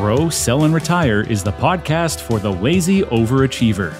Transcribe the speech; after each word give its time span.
Grow, 0.00 0.30
Sell, 0.30 0.64
and 0.64 0.72
Retire 0.72 1.20
is 1.20 1.42
the 1.42 1.52
podcast 1.52 2.22
for 2.22 2.38
the 2.38 2.50
lazy 2.50 3.02
overachiever. 3.02 3.90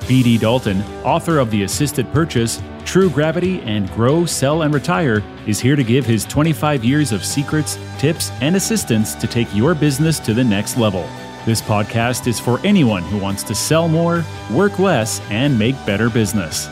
BD 0.00 0.38
Dalton, 0.38 0.82
author 1.02 1.38
of 1.38 1.50
The 1.50 1.62
Assisted 1.62 2.12
Purchase, 2.12 2.60
True 2.84 3.08
Gravity, 3.08 3.62
and 3.62 3.90
Grow, 3.92 4.26
Sell, 4.26 4.60
and 4.62 4.74
Retire, 4.74 5.22
is 5.46 5.58
here 5.58 5.74
to 5.74 5.82
give 5.82 6.04
his 6.04 6.26
25 6.26 6.84
years 6.84 7.10
of 7.10 7.24
secrets, 7.24 7.78
tips, 7.96 8.30
and 8.42 8.54
assistance 8.54 9.14
to 9.14 9.26
take 9.26 9.48
your 9.54 9.74
business 9.74 10.18
to 10.18 10.34
the 10.34 10.44
next 10.44 10.76
level. 10.76 11.08
This 11.46 11.62
podcast 11.62 12.26
is 12.26 12.38
for 12.38 12.60
anyone 12.62 13.04
who 13.04 13.16
wants 13.16 13.42
to 13.44 13.54
sell 13.54 13.88
more, 13.88 14.26
work 14.52 14.78
less, 14.78 15.22
and 15.30 15.58
make 15.58 15.74
better 15.86 16.10
business. 16.10 16.68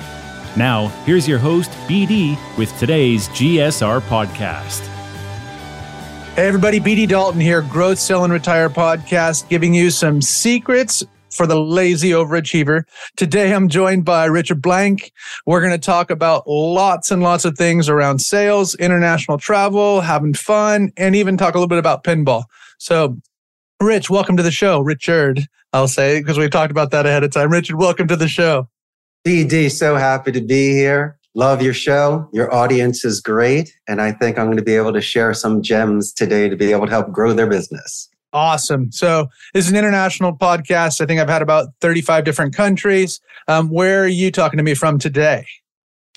Now, 0.58 0.88
here's 1.06 1.26
your 1.26 1.38
host, 1.38 1.70
BD, 1.88 2.36
with 2.58 2.78
today's 2.78 3.28
GSR 3.28 4.02
podcast. 4.02 4.93
Hey, 6.36 6.48
everybody, 6.48 6.80
BD 6.80 7.06
Dalton 7.06 7.40
here, 7.40 7.62
Growth, 7.62 8.00
Sell, 8.00 8.24
and 8.24 8.32
Retire 8.32 8.68
podcast, 8.68 9.48
giving 9.48 9.72
you 9.72 9.88
some 9.88 10.20
secrets 10.20 11.04
for 11.30 11.46
the 11.46 11.54
lazy 11.54 12.10
overachiever. 12.10 12.82
Today, 13.16 13.54
I'm 13.54 13.68
joined 13.68 14.04
by 14.04 14.24
Richard 14.24 14.60
Blank. 14.60 15.12
We're 15.46 15.60
going 15.60 15.70
to 15.70 15.78
talk 15.78 16.10
about 16.10 16.42
lots 16.48 17.12
and 17.12 17.22
lots 17.22 17.44
of 17.44 17.56
things 17.56 17.88
around 17.88 18.18
sales, 18.18 18.74
international 18.74 19.38
travel, 19.38 20.00
having 20.00 20.34
fun, 20.34 20.92
and 20.96 21.14
even 21.14 21.36
talk 21.36 21.54
a 21.54 21.58
little 21.58 21.68
bit 21.68 21.78
about 21.78 22.02
pinball. 22.02 22.46
So, 22.78 23.16
Rich, 23.80 24.10
welcome 24.10 24.36
to 24.36 24.42
the 24.42 24.50
show. 24.50 24.80
Richard, 24.80 25.46
I'll 25.72 25.86
say, 25.86 26.18
because 26.18 26.36
we 26.36 26.48
talked 26.48 26.72
about 26.72 26.90
that 26.90 27.06
ahead 27.06 27.22
of 27.22 27.30
time. 27.30 27.52
Richard, 27.52 27.76
welcome 27.76 28.08
to 28.08 28.16
the 28.16 28.26
show. 28.26 28.68
BD, 29.24 29.70
so 29.70 29.94
happy 29.94 30.32
to 30.32 30.40
be 30.40 30.72
here. 30.72 31.16
Love 31.36 31.60
your 31.60 31.74
show. 31.74 32.28
Your 32.32 32.52
audience 32.54 33.04
is 33.04 33.20
great. 33.20 33.76
And 33.88 34.00
I 34.00 34.12
think 34.12 34.38
I'm 34.38 34.46
going 34.46 34.56
to 34.56 34.62
be 34.62 34.76
able 34.76 34.92
to 34.92 35.00
share 35.00 35.34
some 35.34 35.62
gems 35.62 36.12
today 36.12 36.48
to 36.48 36.54
be 36.54 36.70
able 36.70 36.86
to 36.86 36.92
help 36.92 37.10
grow 37.10 37.32
their 37.32 37.48
business. 37.48 38.08
Awesome. 38.32 38.90
So, 38.92 39.28
this 39.52 39.64
is 39.64 39.70
an 39.70 39.76
international 39.76 40.36
podcast. 40.36 41.00
I 41.00 41.06
think 41.06 41.20
I've 41.20 41.28
had 41.28 41.42
about 41.42 41.68
35 41.80 42.24
different 42.24 42.54
countries. 42.54 43.20
Um, 43.46 43.68
where 43.68 44.02
are 44.04 44.08
you 44.08 44.32
talking 44.32 44.56
to 44.58 44.64
me 44.64 44.74
from 44.74 44.98
today? 44.98 45.46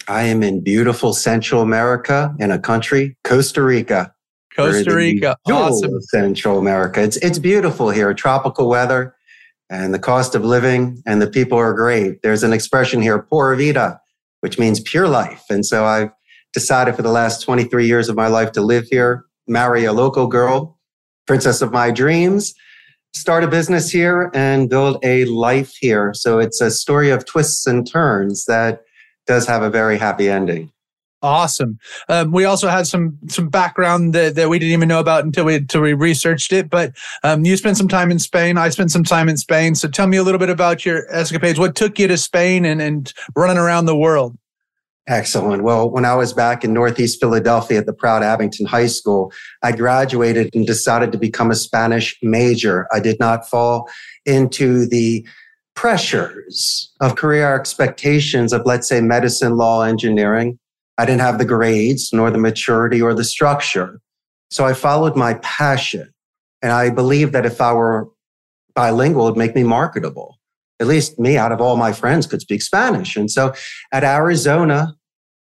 I 0.08 0.24
am 0.24 0.42
in 0.42 0.62
beautiful 0.64 1.14
Central 1.14 1.62
America 1.62 2.36
in 2.40 2.50
a 2.50 2.58
country, 2.58 3.16
Costa 3.24 3.62
Rica. 3.62 4.14
Costa 4.56 4.96
Rica. 4.96 5.38
Awesome. 5.48 6.02
Central 6.02 6.58
America. 6.58 7.04
It's, 7.04 7.18
it's 7.18 7.38
beautiful 7.38 7.92
here, 7.92 8.12
tropical 8.16 8.68
weather, 8.68 9.16
and 9.70 9.94
the 9.94 10.00
cost 10.00 10.34
of 10.34 10.44
living, 10.44 11.04
and 11.06 11.22
the 11.22 11.30
people 11.30 11.58
are 11.60 11.74
great. 11.74 12.24
There's 12.24 12.42
an 12.42 12.54
expression 12.54 13.00
here, 13.00 13.22
pura 13.22 13.56
vida 13.58 14.00
which 14.48 14.58
means 14.58 14.80
pure 14.80 15.10
life. 15.10 15.44
And 15.50 15.66
so 15.66 15.84
I've 15.84 16.10
decided 16.54 16.96
for 16.96 17.02
the 17.02 17.12
last 17.12 17.44
23 17.44 17.86
years 17.86 18.08
of 18.08 18.16
my 18.16 18.28
life 18.28 18.54
to 18.54 18.62
live 18.62 18.88
here, 18.90 19.26
marry 19.46 19.84
a 19.84 19.92
local 19.92 20.26
girl, 20.26 20.80
princess 21.26 21.62
of 21.62 21.74
my 21.74 21.92
dreams, 21.92 22.54
start 23.14 23.44
a 23.44 23.48
business 23.50 23.92
here, 23.92 24.32
and 24.34 24.70
build 24.70 25.04
a 25.04 25.26
life 25.26 25.76
here. 25.82 26.14
So 26.14 26.40
it's 26.40 26.62
a 26.62 26.72
story 26.72 27.10
of 27.10 27.26
twists 27.26 27.68
and 27.68 27.86
turns 27.86 28.46
that 28.46 28.84
does 29.26 29.46
have 29.48 29.64
a 29.64 29.70
very 29.70 29.98
happy 29.98 30.30
ending. 30.30 30.72
Awesome. 31.28 31.78
Um, 32.08 32.32
we 32.32 32.46
also 32.46 32.70
had 32.70 32.88
some 32.88 33.18
some 33.28 33.50
background 33.50 34.16
that, 34.16 34.36
that 34.36 34.48
we 34.48 34.60
didn't 34.60 34.72
even 34.72 34.88
know 34.88 35.02
about 35.02 35.26
until 35.26 35.44
we 35.44 35.56
until 35.56 35.82
we 35.82 35.92
researched 35.92 36.54
it. 36.54 36.70
But 36.70 36.96
um, 37.22 37.44
you 37.44 37.58
spent 37.58 37.76
some 37.76 37.90
time 37.90 38.12
in 38.12 38.20
Spain. 38.20 38.58
I 38.58 38.70
spent 38.70 38.92
some 38.92 39.04
time 39.04 39.28
in 39.28 39.36
Spain. 39.36 39.76
So 39.76 39.90
tell 39.90 40.08
me 40.08 40.16
a 40.16 40.24
little 40.24 40.40
bit 40.40 40.50
about 40.50 40.86
your 40.86 41.04
escapades. 41.14 41.60
What 41.60 41.76
took 41.76 42.00
you 42.00 42.08
to 42.08 42.18
Spain 42.18 42.64
and 42.64 42.82
and 42.82 43.12
running 43.36 43.58
around 43.58 43.88
the 43.88 43.96
world? 43.98 44.38
Excellent. 45.10 45.64
Well, 45.64 45.90
when 45.90 46.06
I 46.06 46.16
was 46.16 46.32
back 46.32 46.64
in 46.64 46.74
Northeast 46.74 47.20
Philadelphia 47.20 47.80
at 47.80 47.86
the 47.86 47.94
Proud 47.94 48.24
Abington 48.24 48.66
High 48.66 48.88
School, 48.88 49.34
I 49.64 49.74
graduated 49.74 50.56
and 50.56 50.66
decided 50.66 51.12
to 51.12 51.18
become 51.18 51.52
a 51.52 51.56
Spanish 51.56 52.18
major. 52.22 52.88
I 52.94 53.02
did 53.02 53.20
not 53.20 53.50
fall 53.50 53.90
into 54.26 54.86
the 54.86 55.26
pressures 55.76 56.92
of 57.00 57.16
career 57.16 57.56
expectations 57.56 58.52
of, 58.52 58.64
let's 58.66 58.88
say, 58.88 59.00
medicine, 59.00 59.56
law, 59.56 59.84
engineering. 59.84 60.58
I 60.98 61.06
didn't 61.06 61.22
have 61.22 61.38
the 61.38 61.46
grades, 61.46 62.12
nor 62.12 62.32
the 62.32 62.38
maturity 62.38 63.02
or 63.02 63.14
the 63.14 63.24
structure. 63.24 64.02
So 64.50 64.66
I 64.66 64.74
followed 64.74 65.16
my 65.16 65.36
passion. 65.36 66.12
And 66.62 66.72
I 66.72 66.90
believed 66.90 67.34
that 67.34 67.46
if 67.46 67.62
I 67.62 67.74
were 67.74 68.10
bilingual, 68.74 69.26
it'd 69.28 69.38
make 69.38 69.56
me 69.56 69.64
marketable. 69.64 70.40
At 70.80 70.88
least 70.88 71.20
me 71.20 71.38
out 71.38 71.52
of 71.52 71.62
all 71.62 71.76
my 71.76 71.92
friends 71.92 72.28
could 72.28 72.42
speak 72.42 72.62
Spanish. 72.62 73.16
And 73.16 73.30
so 73.30 73.54
at 73.92 74.04
Arizona, 74.04 74.96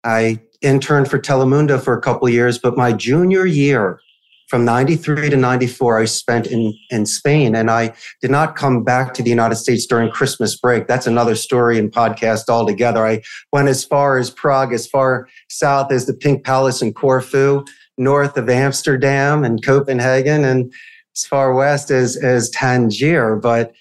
I 0.04 0.40
interned 0.62 1.10
for 1.10 1.20
Telemundo 1.20 1.82
for 1.82 1.94
a 1.98 2.02
couple 2.02 2.28
years, 2.30 2.58
but 2.58 2.78
my 2.78 2.92
junior 2.92 3.46
year, 3.46 4.00
from 4.48 4.64
93 4.64 5.30
to 5.32 5.38
94, 5.38 6.00
I 6.00 6.06
spent 6.06 6.48
in, 6.48 6.78
in 6.92 7.06
Spain 7.06 7.56
and 7.56 7.72
I 7.72 7.94
did 8.22 8.30
not 8.30 8.56
come 8.56 8.84
back 8.84 9.14
to 9.16 9.24
the 9.24 9.30
United 9.30 9.56
States 9.56 9.86
during 9.86 10.12
Christmas 10.12 10.56
break. 10.56 10.88
That's 10.88 11.08
another 11.08 11.36
story 11.36 11.80
and 11.80 11.92
podcast 11.92 12.48
altogether. 12.48 13.06
I 13.06 13.24
went 13.52 13.70
as 13.70 13.84
far 13.84 14.18
as 14.18 14.30
Prague, 14.30 14.72
as 14.74 14.86
far 14.86 15.28
south 15.50 15.92
as 15.92 16.06
the 16.06 16.14
Pink 16.14 16.44
Palace 16.44 16.82
in 16.82 16.94
Corfu, 16.94 17.64
north 17.98 18.38
of 18.38 18.50
Amsterdam 18.50 19.44
and 19.44 19.64
Copenhagen, 19.64 20.44
and 20.44 20.72
as 21.16 21.26
far 21.26 21.54
west 21.54 21.90
as, 21.90 22.16
as 22.16 22.50
Tangier. 22.52 23.38
But 23.38 23.74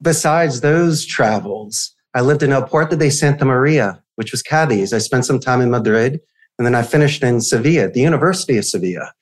besides 0.00 0.60
those 0.62 1.04
travels, 1.04 1.94
I 2.14 2.22
lived 2.22 2.42
in 2.42 2.52
El 2.52 2.62
Puerto 2.62 2.96
de 2.96 3.10
Santa 3.10 3.44
Maria, 3.44 4.02
which 4.14 4.32
was 4.32 4.42
Cadiz. 4.42 4.94
I 4.94 4.98
spent 4.98 5.26
some 5.26 5.40
time 5.40 5.60
in 5.60 5.70
Madrid 5.70 6.20
and 6.58 6.64
then 6.64 6.74
I 6.74 6.80
finished 6.80 7.22
in 7.22 7.42
Sevilla, 7.42 7.90
the 7.90 8.00
University 8.00 8.56
of 8.56 8.64
Sevilla 8.64 9.12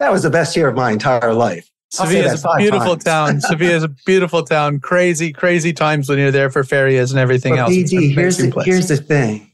that 0.00 0.10
was 0.10 0.22
the 0.22 0.30
best 0.30 0.56
year 0.56 0.66
of 0.66 0.74
my 0.74 0.90
entire 0.90 1.32
life. 1.32 1.70
Sevilla 1.90 2.32
is 2.32 2.44
a 2.44 2.56
beautiful 2.56 2.96
times. 2.96 3.04
town. 3.04 3.40
Sevilla 3.50 3.74
is 3.74 3.82
a 3.82 3.88
beautiful 4.06 4.42
town. 4.42 4.80
Crazy, 4.80 5.32
crazy 5.32 5.72
times 5.72 6.08
when 6.08 6.18
you're 6.18 6.30
there 6.30 6.50
for 6.50 6.62
ferias 6.62 7.10
and 7.10 7.18
everything 7.18 7.54
but 7.54 7.60
else. 7.60 7.72
BD, 7.72 8.14
here's 8.14 8.38
the, 8.38 8.62
here's 8.64 8.88
the 8.88 8.96
thing. 8.96 9.52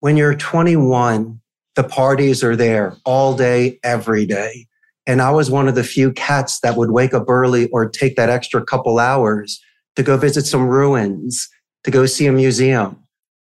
When 0.00 0.16
you're 0.16 0.34
21, 0.34 1.40
the 1.74 1.84
parties 1.84 2.44
are 2.44 2.56
there 2.56 2.96
all 3.04 3.34
day, 3.34 3.78
every 3.82 4.26
day. 4.26 4.66
And 5.06 5.22
I 5.22 5.30
was 5.30 5.50
one 5.50 5.68
of 5.68 5.76
the 5.76 5.84
few 5.84 6.12
cats 6.12 6.60
that 6.60 6.76
would 6.76 6.90
wake 6.90 7.14
up 7.14 7.28
early 7.28 7.68
or 7.68 7.88
take 7.88 8.16
that 8.16 8.28
extra 8.28 8.64
couple 8.64 8.98
hours 8.98 9.62
to 9.94 10.02
go 10.02 10.16
visit 10.16 10.44
some 10.44 10.66
ruins, 10.66 11.48
to 11.84 11.90
go 11.90 12.04
see 12.06 12.26
a 12.26 12.32
museum, 12.32 13.00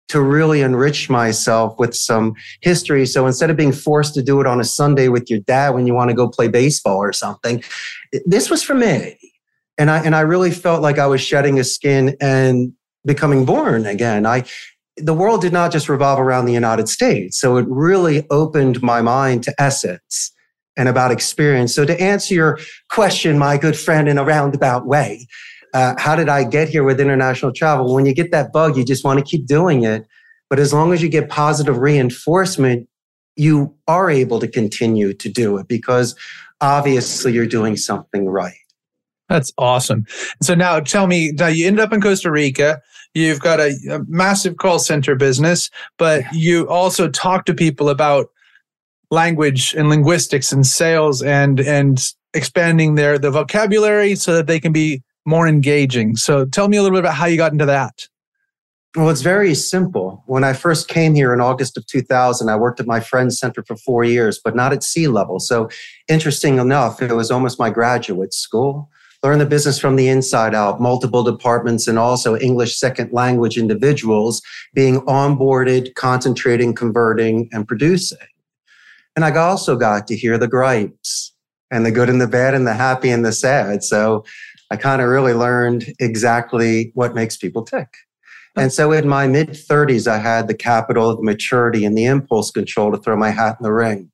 to 0.09 0.21
really 0.21 0.61
enrich 0.61 1.09
myself 1.09 1.77
with 1.77 1.95
some 1.95 2.33
history. 2.61 3.05
So 3.05 3.27
instead 3.27 3.49
of 3.49 3.57
being 3.57 3.71
forced 3.71 4.13
to 4.15 4.23
do 4.23 4.39
it 4.39 4.47
on 4.47 4.59
a 4.59 4.63
Sunday 4.63 5.09
with 5.09 5.29
your 5.29 5.39
dad 5.39 5.73
when 5.73 5.85
you 5.85 5.93
want 5.93 6.09
to 6.09 6.15
go 6.15 6.29
play 6.29 6.47
baseball 6.47 6.97
or 6.97 7.13
something, 7.13 7.63
this 8.25 8.49
was 8.49 8.63
for 8.63 8.73
me. 8.73 9.17
And 9.77 9.91
I, 9.91 10.03
and 10.03 10.15
I 10.15 10.21
really 10.21 10.51
felt 10.51 10.81
like 10.81 10.97
I 10.97 11.07
was 11.07 11.21
shedding 11.21 11.59
a 11.59 11.63
skin 11.63 12.15
and 12.19 12.73
becoming 13.05 13.45
born 13.45 13.85
again. 13.85 14.25
I, 14.25 14.45
the 14.95 15.13
world 15.13 15.41
did 15.41 15.53
not 15.53 15.71
just 15.71 15.89
revolve 15.89 16.19
around 16.19 16.45
the 16.45 16.53
United 16.53 16.89
States. 16.89 17.39
So 17.39 17.57
it 17.57 17.65
really 17.69 18.25
opened 18.31 18.81
my 18.81 19.01
mind 19.01 19.43
to 19.43 19.53
essence 19.59 20.31
and 20.75 20.87
about 20.87 21.11
experience. 21.11 21.75
So 21.75 21.85
to 21.85 21.99
answer 22.01 22.33
your 22.33 22.59
question, 22.89 23.37
my 23.37 23.57
good 23.57 23.77
friend, 23.77 24.07
in 24.07 24.17
a 24.17 24.23
roundabout 24.23 24.85
way, 24.85 25.27
uh, 25.73 25.95
how 25.97 26.15
did 26.15 26.29
I 26.29 26.43
get 26.43 26.69
here 26.69 26.83
with 26.83 26.99
international 26.99 27.51
travel? 27.51 27.93
When 27.93 28.05
you 28.05 28.13
get 28.13 28.31
that 28.31 28.51
bug, 28.51 28.77
you 28.77 28.85
just 28.85 29.03
want 29.03 29.19
to 29.19 29.25
keep 29.25 29.45
doing 29.45 29.83
it. 29.83 30.05
But 30.49 30.59
as 30.59 30.73
long 30.73 30.93
as 30.93 31.01
you 31.01 31.09
get 31.09 31.29
positive 31.29 31.77
reinforcement, 31.77 32.87
you 33.35 33.75
are 33.87 34.09
able 34.09 34.39
to 34.39 34.47
continue 34.47 35.13
to 35.13 35.29
do 35.29 35.57
it 35.57 35.67
because 35.67 36.15
obviously 36.61 37.33
you're 37.33 37.45
doing 37.45 37.75
something 37.77 38.27
right. 38.27 38.55
That's 39.29 39.51
awesome. 39.57 40.05
So 40.41 40.55
now 40.55 40.79
tell 40.79 41.05
me, 41.05 41.33
now 41.33 41.47
you 41.47 41.67
end 41.67 41.79
up 41.79 41.91
in 41.91 42.01
Costa 42.01 42.31
Rica. 42.31 42.81
You've 43.13 43.41
got 43.41 43.59
a, 43.59 43.75
a 43.91 43.99
massive 44.07 44.57
call 44.57 44.79
center 44.79 45.15
business, 45.15 45.69
but 45.97 46.23
you 46.33 46.67
also 46.69 47.09
talk 47.09 47.45
to 47.45 47.53
people 47.53 47.89
about 47.89 48.27
language 49.11 49.73
and 49.73 49.89
linguistics 49.89 50.51
and 50.51 50.65
sales 50.65 51.21
and 51.21 51.59
and 51.61 52.13
expanding 52.33 52.95
their 52.95 53.17
the 53.17 53.31
vocabulary 53.31 54.15
so 54.15 54.35
that 54.35 54.47
they 54.47 54.59
can 54.59 54.73
be 54.73 55.01
more 55.27 55.47
engaging. 55.47 56.15
So 56.15 56.45
tell 56.45 56.69
me 56.69 56.77
a 56.77 56.81
little 56.81 56.95
bit 56.95 57.03
about 57.03 57.15
how 57.15 57.25
you 57.25 57.37
got 57.37 57.51
into 57.51 57.65
that. 57.65 58.07
Well, 58.95 59.09
it's 59.09 59.21
very 59.21 59.53
simple. 59.53 60.23
When 60.25 60.43
I 60.43 60.53
first 60.53 60.87
came 60.87 61.13
here 61.13 61.33
in 61.33 61.41
August 61.41 61.77
of 61.77 61.85
2000, 61.85 62.49
I 62.49 62.55
worked 62.55 62.79
at 62.79 62.87
my 62.87 62.99
friend's 62.99 63.37
center 63.37 63.63
for 63.63 63.75
four 63.75 64.03
years, 64.03 64.39
but 64.43 64.55
not 64.55 64.73
at 64.73 64.83
C-level. 64.83 65.39
So, 65.39 65.69
interesting 66.07 66.57
enough, 66.57 67.01
it 67.01 67.13
was 67.13 67.29
almost 67.29 67.59
my 67.59 67.69
graduate 67.69 68.33
school. 68.33 68.89
Learn 69.21 69.39
the 69.39 69.45
business 69.45 69.77
from 69.77 69.97
the 69.97 70.07
inside 70.07 70.55
out, 70.55 70.79
multiple 70.79 71.23
departments, 71.23 71.87
and 71.87 71.99
also 71.99 72.37
English 72.37 72.77
second 72.77 73.11
language 73.11 73.57
individuals 73.57 74.41
being 74.73 75.01
onboarded, 75.01 75.93
concentrating, 75.95 76.73
converting, 76.73 77.49
and 77.51 77.67
producing. 77.67 78.17
And 79.15 79.25
I 79.25 79.35
also 79.35 79.75
got 79.75 80.07
to 80.07 80.15
hear 80.15 80.37
the 80.37 80.47
gripes 80.47 81.33
and 81.69 81.85
the 81.85 81.91
good 81.91 82.09
and 82.09 82.21
the 82.21 82.27
bad 82.27 82.53
and 82.53 82.65
the 82.65 82.73
happy 82.73 83.09
and 83.09 83.25
the 83.25 83.31
sad. 83.31 83.83
So, 83.83 84.23
I 84.69 84.75
kind 84.75 85.01
of 85.01 85.07
really 85.07 85.33
learned 85.33 85.93
exactly 85.99 86.91
what 86.93 87.15
makes 87.15 87.37
people 87.37 87.63
tick. 87.63 87.87
And 88.55 88.73
so 88.73 88.91
in 88.91 89.07
my 89.07 89.27
mid 89.27 89.49
30s, 89.49 90.07
I 90.07 90.17
had 90.17 90.47
the 90.47 90.55
capital, 90.55 91.15
the 91.15 91.23
maturity, 91.23 91.85
and 91.85 91.97
the 91.97 92.05
impulse 92.05 92.51
control 92.51 92.91
to 92.91 92.97
throw 92.97 93.15
my 93.15 93.29
hat 93.29 93.57
in 93.59 93.63
the 93.63 93.71
ring. 93.71 94.11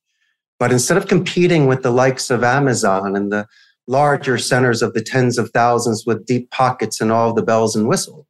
But 0.60 0.72
instead 0.72 0.98
of 0.98 1.08
competing 1.08 1.68
with 1.68 1.82
the 1.82 1.92
likes 1.92 2.30
of 2.30 2.44
Amazon 2.44 3.16
and 3.16 3.32
the 3.32 3.48
larger 3.88 4.38
centers 4.38 4.82
of 4.82 4.94
the 4.94 5.02
tens 5.02 5.38
of 5.38 5.50
thousands 5.52 6.06
with 6.06 6.26
deep 6.26 6.50
pockets 6.52 7.02
and 7.02 7.12
all 7.12 7.34
the 7.34 7.44
bells 7.44 7.76
and 7.76 7.88
whistles. 7.88 8.26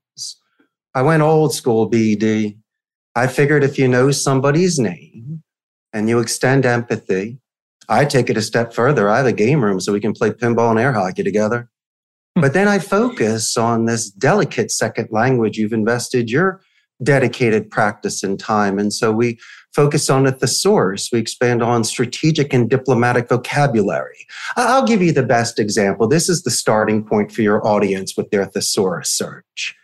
I 0.96 1.02
went 1.02 1.22
old 1.22 1.54
school 1.54 1.90
BD. 1.90 2.58
I 3.16 3.28
figured 3.28 3.64
if 3.64 3.78
you 3.78 3.88
know 3.88 4.12
somebody's 4.12 4.80
name 4.80 5.44
and 5.92 6.10
you 6.10 6.20
extend 6.20 6.66
empathy, 6.66 7.40
I 7.88 8.06
take 8.06 8.30
it 8.30 8.38
a 8.38 8.42
step 8.42 8.74
further. 8.74 9.10
I 9.10 9.18
have 9.18 9.26
a 9.26 9.34
game 9.34 9.64
room 9.64 9.80
so 9.80 9.94
we 9.94 10.00
can 10.00 10.14
play 10.14 10.32
pinball 10.32 10.72
and 10.72 10.80
air 10.80 10.94
hockey 10.94 11.24
together. 11.24 11.70
But 12.36 12.54
then 12.54 12.68
I 12.68 12.80
focus 12.80 13.58
on 13.58 13.86
this 13.86 14.10
delicate 14.10 14.72
second 14.72 15.10
language 15.12 15.58
you've 15.58 15.74
invested 15.74 16.30
your 16.30 16.62
dedicated 17.02 17.70
practice 17.70 18.24
and 18.24 18.40
time. 18.40 18.80
And 18.80 18.94
so 18.94 19.12
we 19.12 19.40
focus 19.74 20.10
on 20.10 20.26
a 20.26 20.32
thesaurus. 20.32 21.10
We 21.12 21.20
expand 21.20 21.62
on 21.62 21.84
strategic 21.84 22.54
and 22.54 22.70
diplomatic 22.70 23.30
vocabulary. 23.30 24.26
I'll 24.56 24.86
give 24.86 25.02
you 25.02 25.12
the 25.12 25.24
best 25.24 25.60
example. 25.60 26.08
This 26.08 26.30
is 26.30 26.44
the 26.44 26.52
starting 26.52 27.04
point 27.04 27.32
for 27.32 27.42
your 27.42 27.66
audience 27.66 28.16
with 28.16 28.30
their 28.30 28.46
thesaurus 28.46 29.10
search. 29.10 29.76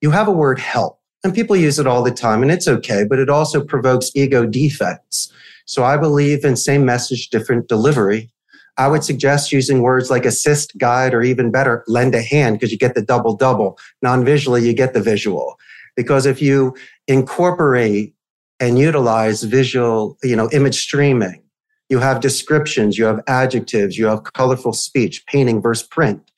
You 0.00 0.10
have 0.10 0.28
a 0.28 0.32
word 0.32 0.58
help, 0.58 1.00
and 1.24 1.34
people 1.34 1.56
use 1.56 1.78
it 1.78 1.86
all 1.86 2.02
the 2.02 2.10
time, 2.10 2.42
and 2.42 2.50
it's 2.50 2.68
okay, 2.68 3.04
but 3.04 3.18
it 3.18 3.30
also 3.30 3.64
provokes 3.64 4.10
ego 4.14 4.46
defects. 4.46 5.32
So 5.66 5.84
I 5.84 5.96
believe 5.96 6.44
in 6.44 6.56
same 6.56 6.84
message, 6.84 7.30
different 7.30 7.68
delivery. 7.68 8.30
I 8.78 8.86
would 8.86 9.02
suggest 9.02 9.52
using 9.52 9.82
words 9.82 10.08
like 10.08 10.24
assist, 10.24 10.78
guide, 10.78 11.12
or 11.12 11.22
even 11.22 11.50
better, 11.50 11.84
lend 11.88 12.14
a 12.14 12.22
hand 12.22 12.56
because 12.56 12.70
you 12.70 12.78
get 12.78 12.94
the 12.94 13.02
double 13.02 13.36
double. 13.36 13.76
Non 14.02 14.24
visually, 14.24 14.64
you 14.64 14.72
get 14.72 14.94
the 14.94 15.02
visual. 15.02 15.58
Because 15.96 16.26
if 16.26 16.40
you 16.40 16.76
incorporate 17.08 18.14
and 18.60 18.78
utilize 18.78 19.42
visual, 19.42 20.16
you 20.22 20.36
know, 20.36 20.48
image 20.52 20.80
streaming, 20.80 21.42
you 21.88 21.98
have 21.98 22.20
descriptions, 22.20 22.96
you 22.96 23.04
have 23.04 23.20
adjectives, 23.26 23.98
you 23.98 24.06
have 24.06 24.22
colorful 24.22 24.72
speech, 24.72 25.26
painting 25.26 25.60
versus 25.60 25.86
print. 25.86 26.30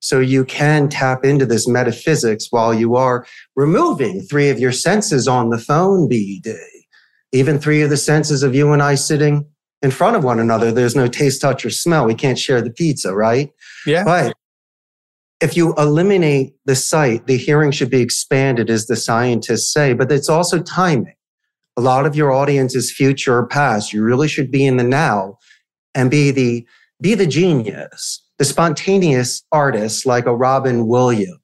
So 0.00 0.20
you 0.20 0.44
can 0.44 0.88
tap 0.88 1.24
into 1.24 1.44
this 1.44 1.66
metaphysics 1.66 2.46
while 2.50 2.72
you 2.72 2.94
are 2.94 3.26
removing 3.56 4.20
three 4.20 4.50
of 4.50 4.60
your 4.60 4.70
senses 4.70 5.26
on 5.26 5.50
the 5.50 5.58
phone 5.58 6.08
BD. 6.08 6.56
Even 7.32 7.58
three 7.58 7.82
of 7.82 7.90
the 7.90 7.96
senses 7.96 8.44
of 8.44 8.54
you 8.54 8.72
and 8.72 8.82
I 8.82 8.94
sitting 8.94 9.44
in 9.82 9.90
front 9.90 10.16
of 10.16 10.24
one 10.24 10.40
another. 10.40 10.72
There's 10.72 10.96
no 10.96 11.06
taste, 11.06 11.40
touch, 11.40 11.64
or 11.64 11.70
smell. 11.70 12.06
We 12.06 12.14
can't 12.14 12.38
share 12.38 12.60
the 12.60 12.70
pizza, 12.70 13.14
right? 13.14 13.50
Yeah. 13.86 14.04
But 14.04 14.34
if 15.40 15.56
you 15.56 15.74
eliminate 15.74 16.54
the 16.64 16.74
sight, 16.74 17.26
the 17.26 17.36
hearing 17.36 17.70
should 17.70 17.90
be 17.90 18.00
expanded, 18.00 18.70
as 18.70 18.86
the 18.86 18.96
scientists 18.96 19.72
say, 19.72 19.92
but 19.92 20.10
it's 20.10 20.28
also 20.28 20.60
timing. 20.60 21.14
A 21.76 21.80
lot 21.80 22.06
of 22.06 22.16
your 22.16 22.32
audience 22.32 22.74
is 22.74 22.92
future 22.92 23.36
or 23.36 23.46
past. 23.46 23.92
You 23.92 24.02
really 24.02 24.26
should 24.26 24.50
be 24.50 24.66
in 24.66 24.78
the 24.78 24.84
now 24.84 25.38
and 25.94 26.10
be 26.10 26.32
the, 26.32 26.66
be 27.00 27.14
the 27.14 27.26
genius, 27.26 28.24
the 28.38 28.44
spontaneous 28.44 29.44
artist 29.52 30.04
like 30.04 30.26
a 30.26 30.34
Robin 30.34 30.88
Williams 30.88 31.38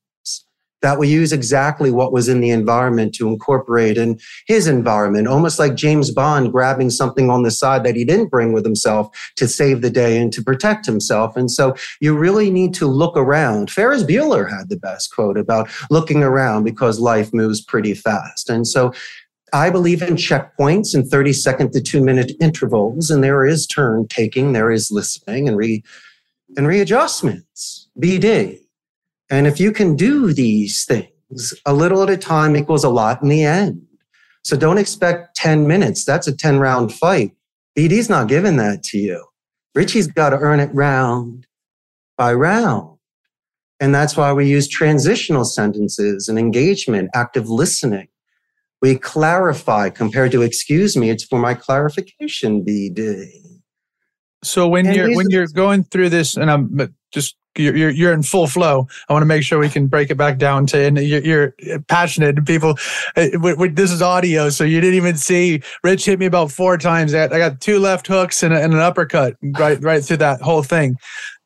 that 0.85 0.99
will 0.99 1.07
use 1.07 1.33
exactly 1.33 1.91
what 1.91 2.13
was 2.13 2.29
in 2.29 2.41
the 2.41 2.51
environment 2.51 3.15
to 3.15 3.27
incorporate 3.27 3.97
in 3.97 4.19
his 4.47 4.67
environment, 4.67 5.27
almost 5.27 5.59
like 5.59 5.77
James 5.77 6.11
Bond 6.11 6.53
grabbing 6.53 6.91
something 6.91 7.31
on 7.31 7.43
the 7.43 7.51
side 7.51 7.85
that 7.85 7.97
he 7.97 8.05
didn't 8.05 8.29
bring 8.29 8.53
with 8.53 8.67
himself 8.67 9.09
to 9.37 9.49
save 9.49 9.81
the 9.81 9.89
day 9.89 10.19
and 10.21 10.31
to 10.35 10.45
protect 10.45 10.85
himself. 10.85 11.39
And 11.39 11.51
so 11.51 11.75
you 12.03 12.15
really 12.15 12.51
need 12.51 12.75
to 12.75 12.87
look 12.87 13.17
around. 13.17 13.71
Ferris 13.71 14.03
Bueller 14.03 14.51
had 14.51 14.69
the 14.69 14.77
best 14.77 15.11
quote 15.15 15.39
about 15.39 15.71
looking 15.91 16.23
around 16.23 16.65
because 16.65 17.01
life 17.01 17.33
moves 17.33 17.65
pretty 17.65 17.95
fast. 17.95 18.51
And 18.51 18.69
so 18.69 18.93
I 19.55 19.71
believe 19.71 20.03
in 20.03 20.17
checkpoints 20.17 20.95
and 20.95 21.09
30 21.09 21.33
second 21.33 21.73
to 21.73 21.81
two 21.81 22.05
minute 22.05 22.33
intervals, 22.43 23.09
and 23.09 23.25
there 23.25 23.47
is 23.47 23.67
turn 23.67 24.07
taking, 24.09 24.53
there 24.53 24.71
is 24.71 24.91
listening 24.91 25.49
and 25.49 25.57
re 25.57 25.83
and 26.59 26.69
readjustments. 26.69 27.89
BD. 27.99 28.64
And 29.31 29.47
if 29.47 29.59
you 29.59 29.73
can 29.73 29.97
do 29.97 30.33
these 30.33 30.85
things 30.85 31.55
a 31.67 31.73
little 31.73 32.03
at 32.03 32.11
a 32.11 32.17
time 32.17 32.57
equals 32.57 32.85
a 32.85 32.89
lot 32.89 33.23
in 33.23 33.29
the 33.29 33.45
end. 33.45 33.83
So 34.43 34.57
don't 34.57 34.79
expect 34.79 35.37
10 35.37 35.67
minutes. 35.67 36.05
That's 36.05 36.27
a 36.27 36.37
10 36.37 36.59
round 36.59 36.93
fight. 36.93 37.33
BD's 37.77 38.09
not 38.11 38.29
giving 38.29 38.57
that 38.57 38.83
to 38.85 38.99
you. 38.99 39.25
Richie's 39.75 40.07
got 40.07 40.31
to 40.31 40.37
earn 40.37 40.61
it 40.61 40.73
round 40.73 41.47
by 42.17 42.33
round. 42.33 42.99
And 43.81 43.95
that's 43.95 44.17
why 44.17 44.33
we 44.33 44.49
use 44.49 44.69
transitional 44.69 45.45
sentences 45.45 46.29
and 46.29 46.39
engagement, 46.39 47.11
active 47.15 47.49
listening. 47.49 48.09
We 48.81 48.97
clarify 48.97 49.91
compared 49.91 50.31
to 50.33 50.43
excuse 50.43 50.97
me, 50.97 51.11
it's 51.11 51.25
for 51.25 51.39
my 51.39 51.55
clarification, 51.55 52.65
BD. 52.65 53.31
So 54.45 54.69
when 54.69 54.87
and 54.87 54.95
you're 54.95 55.17
when 55.17 55.31
you're 55.31 55.47
going 55.49 55.85
through 55.85 56.11
this, 56.11 56.37
and 56.37 56.51
I'm 56.51 56.95
just 57.11 57.35
you're, 57.57 57.91
you're, 57.91 58.13
in 58.13 58.23
full 58.23 58.47
flow. 58.47 58.87
I 59.09 59.13
want 59.13 59.23
to 59.23 59.27
make 59.27 59.43
sure 59.43 59.59
we 59.59 59.69
can 59.69 59.87
break 59.87 60.11
it 60.11 60.17
back 60.17 60.39
down 60.39 60.67
to, 60.69 60.79
and 60.79 60.99
you're, 60.99 61.23
you're 61.25 61.81
passionate 61.89 62.45
people, 62.45 62.77
uh, 63.17 63.29
this 63.73 63.91
is 63.91 64.03
audio. 64.03 64.49
So 64.51 64.65
you 64.65 64.81
didn't 64.81 64.97
even 64.97 65.17
see 65.17 65.63
Rich 65.83 66.05
hit 66.05 66.19
me 66.19 66.27
about 66.27 66.51
four 66.51 66.79
times. 66.79 67.15
I 67.15 67.29
got 67.29 67.61
two 67.61 67.79
left 67.79 68.07
hooks 68.07 68.43
and, 68.43 68.55
a, 68.55 68.63
and 68.63 68.73
an 68.73 68.81
uppercut 68.81 69.37
right, 69.43 69.81
right 69.83 70.05
through 70.05 70.19
that 70.19 70.41
whole 70.41 70.63
thing. 70.63 70.97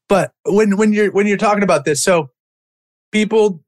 But 0.09 0.33
when, 0.47 0.77
when 0.77 0.93
you're, 0.93 1.11
when 1.13 1.27
you're 1.27 1.37
talking 1.37 1.63
about 1.63 1.85
this, 1.85 2.03
so 2.03 2.31
people 3.13 3.63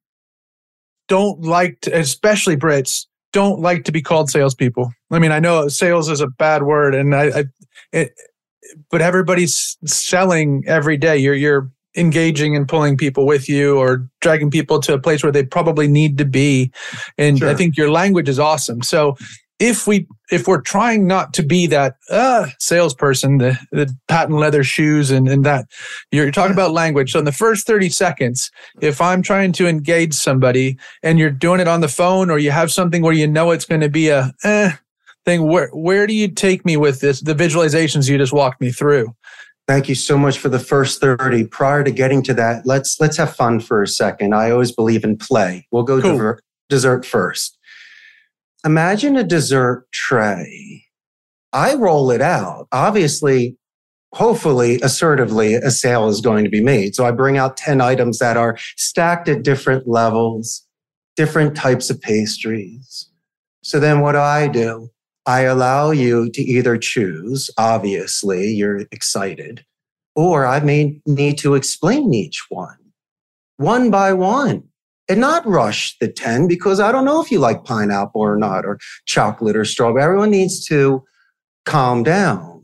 don't 1.09 1.43
like 1.43 1.81
to, 1.83 1.97
especially 1.99 2.57
Brits 2.57 3.07
don't 3.33 3.61
like 3.61 3.85
to 3.85 3.93
be 3.93 4.03
called 4.03 4.31
salespeople. 4.31 4.93
I 5.11 5.19
mean, 5.19 5.33
I 5.33 5.41
know 5.41 5.69
sales 5.69 6.09
is 6.09 6.21
a 6.21 6.27
bad 6.27 6.63
word 6.63 6.95
and 6.95 7.15
I, 7.15 7.41
I 7.41 7.45
it, 7.93 8.15
but 8.91 9.01
everybody's 9.01 9.77
selling 9.85 10.63
every 10.67 10.97
day. 10.97 11.17
You're, 11.17 11.35
you're, 11.35 11.71
engaging 11.97 12.55
and 12.55 12.69
pulling 12.69 12.97
people 12.97 13.27
with 13.27 13.49
you 13.49 13.79
or 13.79 14.09
dragging 14.21 14.51
people 14.51 14.81
to 14.81 14.95
a 14.95 14.99
place 14.99 15.23
where 15.23 15.33
they 15.33 15.45
probably 15.45 15.89
need 15.89 16.19
to 16.19 16.25
be. 16.25 16.71
And 17.19 17.39
sure. 17.39 17.49
i 17.49 17.55
think 17.55 17.77
your 17.77 17.91
language 17.91 18.29
is 18.29 18.39
awesome. 18.39 18.83
So 18.83 19.17
if 19.61 19.87
we 19.87 20.09
if 20.33 20.49
we're 20.49 20.63
trying 20.63 21.07
not 21.07 21.35
to 21.35 21.43
be 21.43 21.67
that 21.67 21.97
uh, 22.09 22.49
salesperson 22.59 23.39
the, 23.39 23.59
the 23.71 23.95
patent 24.09 24.39
leather 24.39 24.65
shoes 24.65 25.11
and, 25.11 25.29
and 25.29 25.45
that 25.45 25.67
you're 26.11 26.31
talking 26.31 26.53
about 26.55 26.73
language. 26.73 27.13
So 27.13 27.19
in 27.19 27.27
the 27.27 27.33
first 27.33 27.67
30 27.67 27.91
seconds 27.91 28.51
if 28.81 29.01
i'm 29.01 29.23
trying 29.23 29.53
to 29.53 29.69
engage 29.69 30.15
somebody 30.15 30.79
and 31.03 31.19
you're 31.19 31.31
doing 31.31 31.61
it 31.61 31.69
on 31.69 31.83
the 31.83 31.89
phone 31.89 32.31
or 32.31 32.39
you 32.39 32.51
have 32.51 32.73
something 32.73 33.03
where 33.03 33.13
you 33.13 33.27
know 33.27 33.51
it's 33.51 33.67
going 33.67 33.83
to 33.83 33.91
be 33.91 34.09
a 34.09 34.33
eh, 34.43 34.73
thing 35.25 35.47
where 35.47 35.69
where 35.69 36.07
do 36.07 36.15
you 36.15 36.29
take 36.29 36.65
me 36.65 36.77
with 36.77 37.01
this 37.01 37.21
the 37.21 37.35
visualizations 37.35 38.09
you 38.09 38.17
just 38.17 38.33
walked 38.33 38.61
me 38.61 38.71
through 38.71 39.15
Thank 39.71 39.89
you 39.89 39.95
so 39.95 40.19
much 40.19 40.37
for 40.37 40.49
the 40.49 40.59
first 40.59 41.01
30. 41.01 41.45
Prior 41.45 41.85
to 41.85 41.93
getting 41.93 42.25
to 42.25 42.35
that, 42.35 42.67
let's 42.67 42.99
let's 42.99 43.17
have 43.19 43.37
fun 43.37 43.61
for 43.61 43.85
a 43.85 43.87
second. 43.87 44.35
I 44.35 44.51
always 44.51 44.73
believe 44.73 45.05
in 45.05 45.17
play. 45.17 45.69
We'll 45.71 45.85
go 45.85 46.03
cool. 46.03 46.19
to 46.19 46.39
dessert 46.69 47.07
first. 47.07 47.57
Imagine 48.67 49.17
a 49.17 49.23
dessert 49.23 49.87
tray. 49.93 50.87
I 51.53 51.77
roll 51.77 52.11
it 52.11 52.21
out. 52.21 52.67
Obviously, 52.73 53.57
hopefully, 54.13 54.81
assertively, 54.83 55.55
a 55.55 55.71
sale 55.71 56.09
is 56.09 56.21
going 56.21 56.43
to 56.43 56.51
be 56.51 56.65
made. 56.65 56.97
So 56.97 57.07
I 57.07 57.13
bring 57.13 57.39
out 57.39 57.57
10 57.57 57.81
items 57.81 58.19
that 58.19 58.37
are 58.37 58.57
stacked 58.77 59.29
at 59.29 59.45
different 59.45 59.87
levels, 59.87 60.67
different 61.15 61.57
types 61.57 61.91
of 61.91 62.01
pastries. 62.01 63.09
So 63.63 63.79
then 63.79 64.01
what 64.01 64.13
do 64.13 64.19
I 64.19 64.49
do? 64.49 64.91
I 65.27 65.43
allow 65.43 65.91
you 65.91 66.31
to 66.31 66.43
either 66.43 66.79
choose, 66.79 67.51
obviously, 67.59 68.53
you're 68.53 68.87
excited, 68.91 69.65
or 70.15 70.47
I 70.47 70.61
may 70.61 71.01
need 71.07 71.39
to 71.39 71.55
explain 71.55 72.13
each 72.15 72.47
one 72.49 72.77
one 73.61 73.91
by 73.91 74.11
one 74.11 74.63
and 75.07 75.21
not 75.21 75.47
rush 75.47 75.97
the 76.01 76.09
10 76.09 76.49
because 76.49 76.81
I 76.81 76.91
don't 76.91 77.05
know 77.05 77.21
if 77.21 77.31
you 77.31 77.39
like 77.39 77.65
pineapple 77.65 78.23
or 78.23 78.37
not, 78.37 78.65
or 78.65 78.79
chocolate 79.07 79.57
or 79.57 79.67
strawberry. 79.67 80.03
Everyone 80.03 80.31
needs 80.31 80.65
to 80.67 81.05
calm 81.67 82.03
down. 82.03 82.63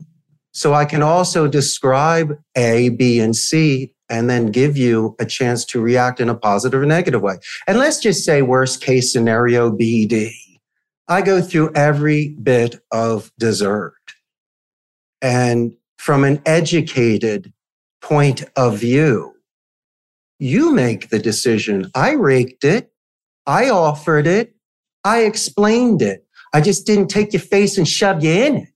So 0.53 0.73
I 0.73 0.85
can 0.85 1.03
also 1.03 1.47
describe 1.47 2.35
A, 2.55 2.89
B, 2.89 3.19
and 3.19 3.35
C 3.35 3.93
and 4.09 4.29
then 4.29 4.47
give 4.47 4.75
you 4.75 5.15
a 5.19 5.25
chance 5.25 5.65
to 5.65 5.81
react 5.81 6.19
in 6.19 6.29
a 6.29 6.35
positive 6.35 6.81
or 6.81 6.85
negative 6.85 7.21
way. 7.21 7.37
And 7.67 7.77
let's 7.77 7.99
just 7.99 8.25
say 8.25 8.41
worst 8.41 8.81
case 8.81 9.11
scenario 9.11 9.69
B, 9.69 10.07
D. 10.07 10.35
I 11.07 11.21
go 11.21 11.41
through 11.41 11.73
every 11.73 12.29
bit 12.29 12.75
of 12.91 13.31
dessert. 13.39 13.95
And 15.21 15.73
from 15.97 16.23
an 16.23 16.41
educated 16.45 17.53
point 18.01 18.43
of 18.55 18.79
view, 18.79 19.33
you 20.39 20.71
make 20.71 21.09
the 21.09 21.19
decision. 21.19 21.89
I 21.95 22.11
raked 22.11 22.63
it. 22.63 22.91
I 23.45 23.69
offered 23.69 24.27
it. 24.27 24.53
I 25.03 25.23
explained 25.23 26.01
it. 26.01 26.25
I 26.53 26.61
just 26.61 26.85
didn't 26.85 27.07
take 27.07 27.33
your 27.33 27.41
face 27.41 27.77
and 27.77 27.87
shove 27.87 28.23
you 28.23 28.31
in 28.31 28.55
it. 28.57 28.69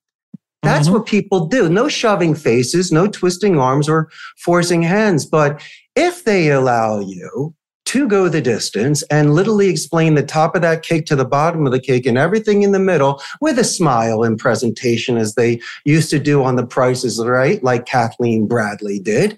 That's 0.63 0.87
mm-hmm. 0.87 0.97
what 0.97 1.05
people 1.07 1.47
do. 1.47 1.69
No 1.69 1.87
shoving 1.87 2.35
faces, 2.35 2.91
no 2.91 3.07
twisting 3.07 3.59
arms 3.59 3.89
or 3.89 4.09
forcing 4.37 4.81
hands. 4.81 5.25
But 5.25 5.61
if 5.95 6.23
they 6.23 6.51
allow 6.51 6.99
you 6.99 7.55
to 7.91 8.07
go 8.07 8.29
the 8.29 8.39
distance 8.39 9.03
and 9.11 9.33
literally 9.33 9.67
explain 9.67 10.15
the 10.15 10.23
top 10.23 10.55
of 10.55 10.61
that 10.61 10.81
cake 10.81 11.05
to 11.05 11.13
the 11.13 11.25
bottom 11.25 11.65
of 11.65 11.73
the 11.73 11.79
cake 11.79 12.05
and 12.05 12.17
everything 12.17 12.63
in 12.63 12.71
the 12.71 12.79
middle 12.79 13.21
with 13.41 13.59
a 13.59 13.65
smile 13.65 14.23
and 14.23 14.39
presentation 14.39 15.17
as 15.17 15.35
they 15.35 15.59
used 15.83 16.09
to 16.09 16.17
do 16.17 16.41
on 16.41 16.55
the 16.55 16.65
prices 16.65 17.21
right 17.25 17.61
like 17.65 17.85
kathleen 17.85 18.47
bradley 18.47 18.97
did 18.97 19.37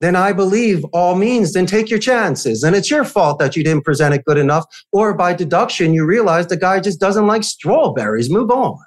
then 0.00 0.14
I 0.14 0.32
believe 0.32 0.84
all 0.92 1.16
means, 1.16 1.54
then 1.54 1.66
take 1.66 1.90
your 1.90 1.98
chances. 1.98 2.62
And 2.62 2.76
it's 2.76 2.88
your 2.88 3.02
fault 3.02 3.40
that 3.40 3.56
you 3.56 3.64
didn't 3.64 3.84
present 3.84 4.14
it 4.14 4.24
good 4.24 4.38
enough. 4.38 4.64
Or 4.92 5.12
by 5.12 5.34
deduction, 5.34 5.92
you 5.92 6.06
realize 6.06 6.46
the 6.46 6.56
guy 6.56 6.78
just 6.78 7.00
doesn't 7.00 7.26
like 7.26 7.42
strawberries. 7.42 8.30
Move 8.30 8.52
on. 8.52 8.78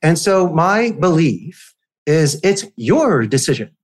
And 0.00 0.16
so 0.16 0.48
my 0.48 0.92
belief 0.92 1.74
is 2.06 2.38
it's 2.44 2.64
your 2.76 3.26
decision. 3.26 3.76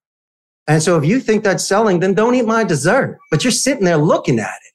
And 0.67 0.83
so 0.83 0.97
if 0.97 1.05
you 1.05 1.21
think 1.21 1.45
that's 1.45 1.67
selling, 1.67 2.01
then 2.01 2.15
don't 2.15 2.35
eat 2.35 2.47
my 2.47 2.65
dessert. 2.65 3.19
But 3.31 3.45
you're 3.45 3.51
sitting 3.51 3.85
there 3.85 3.99
looking 3.99 4.39
at 4.39 4.47
it. 4.47 4.73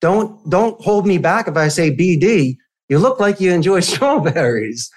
Don't, 0.00 0.48
don't 0.50 0.80
hold 0.80 1.06
me 1.06 1.18
back 1.18 1.48
if 1.48 1.56
I 1.56 1.68
say 1.68 1.94
BD. 1.94 2.56
You 2.88 2.98
look 2.98 3.20
like 3.20 3.40
you 3.40 3.52
enjoy 3.52 3.80
strawberries. 3.80 4.90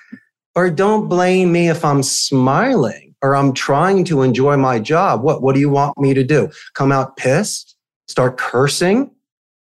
Or 0.55 0.69
don't 0.69 1.07
blame 1.07 1.51
me 1.51 1.69
if 1.69 1.85
I'm 1.85 2.03
smiling 2.03 3.15
or 3.21 3.35
I'm 3.35 3.53
trying 3.53 4.03
to 4.05 4.23
enjoy 4.23 4.57
my 4.57 4.79
job. 4.79 5.21
What, 5.23 5.41
what 5.41 5.53
do 5.53 5.61
you 5.61 5.69
want 5.69 5.97
me 5.97 6.13
to 6.13 6.23
do? 6.23 6.49
Come 6.73 6.91
out 6.91 7.17
pissed, 7.17 7.77
start 8.07 8.37
cursing, 8.37 9.11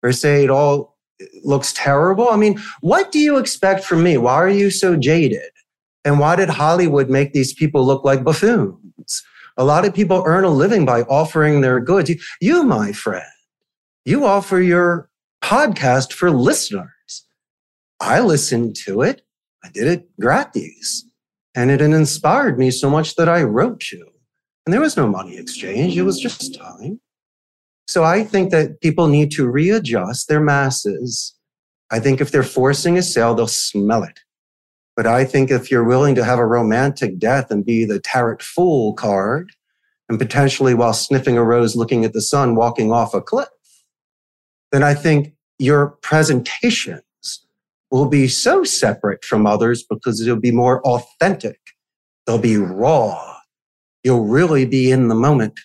or 0.01 0.11
say 0.13 0.43
it 0.45 0.49
all 0.49 0.97
looks 1.43 1.73
terrible? 1.73 2.29
I 2.29 2.37
mean, 2.37 2.59
what 2.81 3.11
do 3.11 3.19
you 3.19 3.37
expect 3.37 3.83
from 3.83 4.03
me? 4.03 4.17
Why 4.17 4.35
are 4.35 4.49
you 4.49 4.71
so 4.71 4.95
jaded? 4.95 5.51
And 6.05 6.19
why 6.19 6.37
did 6.37 6.49
Hollywood 6.49 7.09
make 7.09 7.33
these 7.33 7.53
people 7.53 7.85
look 7.85 8.05
like 8.05 8.23
buffoons? 8.23 8.77
A 9.59 9.65
lot 9.65 9.83
of 9.83 9.93
people 9.93 10.23
earn 10.25 10.45
a 10.45 10.49
living 10.49 10.85
by 10.85 11.01
offering 11.01 11.59
their 11.59 11.81
goods. 11.81 12.09
You, 12.39 12.63
my 12.63 12.93
friend, 12.93 13.25
you 14.05 14.25
offer 14.25 14.61
your 14.61 15.09
podcast 15.43 16.13
for 16.13 16.31
listeners. 16.31 17.25
I 17.99 18.21
listened 18.21 18.77
to 18.85 19.01
it. 19.01 19.21
I 19.61 19.69
did 19.69 19.87
it 19.87 20.09
gratis. 20.17 21.03
And 21.55 21.71
it 21.71 21.81
inspired 21.81 22.57
me 22.57 22.71
so 22.71 22.89
much 22.89 23.15
that 23.15 23.27
I 23.27 23.43
wrote 23.43 23.91
you. 23.91 24.07
And 24.65 24.73
there 24.73 24.79
was 24.79 24.95
no 24.95 25.09
money 25.09 25.37
exchange, 25.37 25.97
it 25.97 26.03
was 26.03 26.21
just 26.21 26.57
time. 26.57 27.01
So 27.85 28.05
I 28.05 28.23
think 28.23 28.51
that 28.51 28.79
people 28.79 29.07
need 29.07 29.29
to 29.31 29.49
readjust 29.49 30.29
their 30.29 30.39
masses. 30.39 31.35
I 31.91 31.99
think 31.99 32.21
if 32.21 32.31
they're 32.31 32.43
forcing 32.43 32.97
a 32.97 33.01
sale, 33.01 33.35
they'll 33.35 33.47
smell 33.47 34.03
it. 34.03 34.21
But 34.99 35.07
I 35.07 35.23
think 35.23 35.49
if 35.49 35.71
you're 35.71 35.85
willing 35.85 36.13
to 36.15 36.25
have 36.25 36.39
a 36.39 36.45
romantic 36.45 37.19
death 37.19 37.51
and 37.51 37.65
be 37.65 37.85
the 37.85 38.01
tarot 38.01 38.39
fool 38.41 38.93
card, 38.95 39.53
and 40.09 40.19
potentially 40.19 40.73
while 40.73 40.91
sniffing 40.91 41.37
a 41.37 41.43
rose, 41.45 41.73
looking 41.73 42.03
at 42.03 42.11
the 42.11 42.21
sun, 42.21 42.53
walking 42.53 42.91
off 42.91 43.13
a 43.13 43.21
cliff, 43.21 43.47
then 44.73 44.83
I 44.83 44.93
think 44.93 45.31
your 45.57 45.91
presentations 46.01 47.45
will 47.89 48.07
be 48.09 48.27
so 48.27 48.65
separate 48.65 49.23
from 49.23 49.47
others 49.47 49.85
because 49.89 50.19
it'll 50.19 50.35
be 50.35 50.51
more 50.51 50.85
authentic. 50.85 51.61
They'll 52.27 52.37
be 52.37 52.57
raw. 52.57 53.37
You'll 54.03 54.25
really 54.25 54.65
be 54.65 54.91
in 54.91 55.07
the 55.07 55.15
moment. 55.15 55.61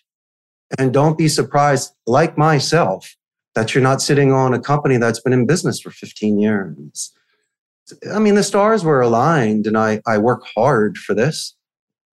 And 0.79 0.95
don't 0.95 1.19
be 1.19 1.27
surprised, 1.27 1.93
like 2.07 2.39
myself, 2.39 3.17
that 3.57 3.75
you're 3.75 3.83
not 3.83 4.01
sitting 4.01 4.31
on 4.31 4.55
a 4.55 4.61
company 4.61 4.97
that's 4.97 5.19
been 5.19 5.33
in 5.33 5.45
business 5.45 5.81
for 5.81 5.91
15 5.91 6.39
years. 6.39 7.13
I 8.13 8.19
mean, 8.19 8.35
the 8.35 8.43
stars 8.43 8.85
were 8.85 9.01
aligned 9.01 9.67
and 9.67 9.77
I, 9.77 10.01
I 10.07 10.19
work 10.19 10.45
hard 10.55 10.97
for 10.99 11.15
this. 11.15 11.55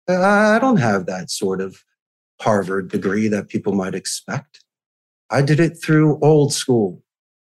I 0.08 0.60
don't 0.60 0.78
have 0.78 1.08
that 1.08 1.32
sort 1.32 1.62
of 1.62 1.78
Harvard 2.42 2.90
degree 2.90 3.28
that 3.30 3.50
people 3.50 3.74
might 3.74 3.96
expect. 3.96 4.64
I 5.32 5.42
did 5.42 5.60
it 5.60 5.82
through 5.82 6.20
old 6.22 6.54
school 6.54 7.02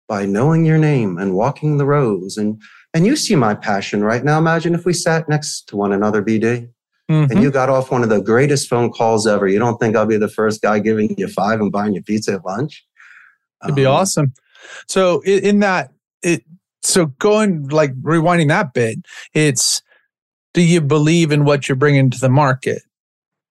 by 0.09 0.27
knowing 0.27 0.65
your 0.65 0.79
name 0.79 1.19
and 1.19 1.35
walking 1.35 1.77
the 1.77 1.85
rows. 1.85 2.37
And, 2.37 2.61
and 2.95 3.07
you 3.07 3.15
see 3.15 3.37
my 3.37 3.55
passion 3.55 4.03
right 4.03 4.25
now. 4.25 4.39
Imagine 4.39 4.75
if 4.75 4.85
we 4.85 4.93
sat 4.93 5.29
next 5.29 5.69
to 5.69 5.77
one 5.77 5.93
another, 5.93 6.23
BD, 6.23 6.71
mm-hmm. 7.11 7.31
and 7.31 7.43
you 7.43 7.51
got 7.51 7.69
off 7.69 7.91
one 7.91 8.03
of 8.03 8.09
the 8.09 8.21
greatest 8.21 8.69
phone 8.69 8.91
calls 8.91 9.27
ever. 9.27 9.47
You 9.47 9.59
don't 9.59 9.79
think 9.79 9.95
I'll 9.95 10.07
be 10.07 10.17
the 10.17 10.29
first 10.29 10.63
guy 10.63 10.79
giving 10.81 11.15
you 11.19 11.29
five 11.29 11.61
and 11.61 11.71
buying 11.71 11.95
you 11.95 12.03
pizza 12.03 12.33
at 12.33 12.45
lunch? 12.45 12.85
It'd 13.63 13.77
be 13.77 13.87
um, 13.87 13.95
awesome. 13.95 14.33
So 14.89 15.21
in 15.23 15.61
that, 15.61 15.93
it, 16.23 16.43
so 16.83 17.07
going 17.07 17.69
like 17.69 17.95
rewinding 18.01 18.49
that 18.49 18.73
bit, 18.73 18.99
it's, 19.35 19.83
do 20.55 20.63
you 20.63 20.81
believe 20.81 21.33
in 21.33 21.45
what 21.45 21.69
you're 21.69 21.77
bringing 21.77 22.11
to 22.11 22.19
the 22.19 22.29
market? 22.29 22.83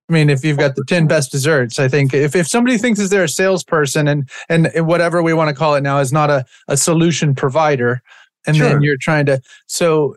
I 0.10 0.13
mean, 0.13 0.29
if 0.29 0.43
you've 0.46 0.57
got 0.57 0.75
the 0.75 0.86
10 0.86 1.07
best 1.07 1.31
desserts, 1.31 1.79
I 1.79 1.89
think 1.89 2.13
if, 2.13 2.36
if 2.36 2.48
somebody 2.48 2.77
thinks 2.77 3.00
that 3.00 3.10
they're 3.10 3.25
a 3.25 3.29
salesperson 3.29 4.07
and, 4.07 4.29
and 4.48 4.69
whatever 4.88 5.22
we 5.22 5.34
want 5.34 5.50
to 5.50 5.55
call 5.55 5.75
it 5.75 5.81
now 5.81 6.00
is 6.00 6.13
not 6.13 6.29
a, 6.29 6.46
a 6.69 6.77
solution 6.77 7.36
provider, 7.36 8.01
and 8.46 8.55
sure. 8.55 8.69
then 8.69 8.81
you're 8.81 8.98
trying 9.00 9.25
to, 9.25 9.41
so 9.65 10.15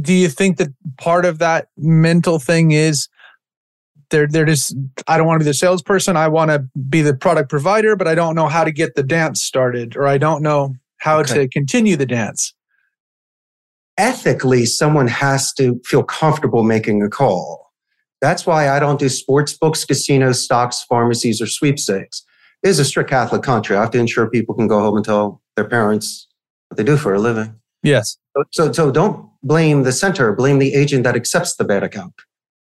do 0.00 0.12
you 0.12 0.28
think 0.28 0.56
that 0.56 0.68
part 0.98 1.24
of 1.24 1.38
that 1.38 1.68
mental 1.76 2.40
thing 2.40 2.72
is 2.72 3.08
they're, 4.10 4.26
they're 4.26 4.44
just, 4.44 4.74
I 5.06 5.16
don't 5.16 5.26
want 5.26 5.40
to 5.40 5.44
be 5.44 5.50
the 5.50 5.54
salesperson. 5.54 6.16
I 6.16 6.26
want 6.26 6.50
to 6.50 6.66
be 6.88 7.00
the 7.00 7.14
product 7.14 7.48
provider, 7.48 7.94
but 7.94 8.08
I 8.08 8.16
don't 8.16 8.34
know 8.34 8.48
how 8.48 8.64
to 8.64 8.72
get 8.72 8.96
the 8.96 9.04
dance 9.04 9.40
started 9.40 9.96
or 9.96 10.06
I 10.08 10.18
don't 10.18 10.42
know 10.42 10.74
how 11.02 11.20
okay. 11.20 11.34
to 11.34 11.48
continue 11.48 11.96
the 11.96 12.06
dance. 12.06 12.54
Ethically, 13.98 14.64
someone 14.64 15.06
has 15.06 15.52
to 15.54 15.80
feel 15.84 16.02
comfortable 16.02 16.62
making 16.62 17.02
a 17.02 17.08
call 17.08 17.62
that's 18.22 18.46
why 18.46 18.70
I 18.70 18.78
don't 18.78 19.00
do 19.00 19.08
sports 19.08 19.52
books, 19.52 19.84
casinos, 19.84 20.42
stocks, 20.42 20.84
pharmacies, 20.88 21.42
or 21.42 21.46
sweepstakes. 21.48 22.24
It 22.62 22.68
is 22.68 22.78
a 22.78 22.84
strict 22.84 23.10
Catholic 23.10 23.42
country. 23.42 23.76
I 23.76 23.80
have 23.80 23.90
to 23.90 23.98
ensure 23.98 24.30
people 24.30 24.54
can 24.54 24.68
go 24.68 24.78
home 24.78 24.96
and 24.96 25.04
tell 25.04 25.42
their 25.56 25.68
parents 25.68 26.28
what 26.68 26.76
they 26.76 26.84
do 26.84 26.96
for 26.96 27.12
a 27.12 27.18
living. 27.18 27.56
Yes. 27.82 28.16
So, 28.36 28.44
so, 28.52 28.72
so 28.72 28.90
don't 28.92 29.28
blame 29.42 29.82
the 29.82 29.90
center, 29.90 30.32
blame 30.32 30.60
the 30.60 30.72
agent 30.72 31.02
that 31.02 31.16
accepts 31.16 31.56
the 31.56 31.64
bad 31.64 31.82
account. 31.82 32.14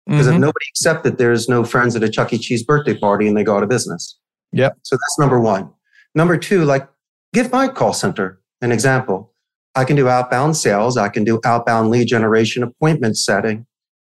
Because 0.07 0.25
mm-hmm. 0.25 0.35
if 0.35 0.41
nobody 0.41 0.65
accepted, 0.73 1.17
there's 1.17 1.49
no 1.49 1.65
friends 1.65 1.97
at 1.97 2.03
a 2.03 2.09
Chuck 2.09 2.31
E. 2.31 2.37
Cheese 2.37 2.63
birthday 2.63 2.97
party 2.97 3.27
and 3.27 3.35
they 3.35 3.43
go 3.43 3.57
out 3.57 3.61
of 3.61 3.69
business. 3.69 4.17
Yep. 4.53 4.77
So 4.83 4.95
that's 4.95 5.19
number 5.19 5.39
one. 5.39 5.69
Number 6.15 6.37
two, 6.37 6.63
like 6.63 6.87
give 7.33 7.51
my 7.51 7.67
call 7.67 7.93
center 7.93 8.39
an 8.61 8.71
example. 8.71 9.33
I 9.75 9.85
can 9.85 9.95
do 9.95 10.09
outbound 10.09 10.57
sales. 10.57 10.97
I 10.97 11.09
can 11.09 11.23
do 11.23 11.39
outbound 11.45 11.89
lead 11.89 12.07
generation 12.07 12.63
appointment 12.63 13.17
setting. 13.17 13.65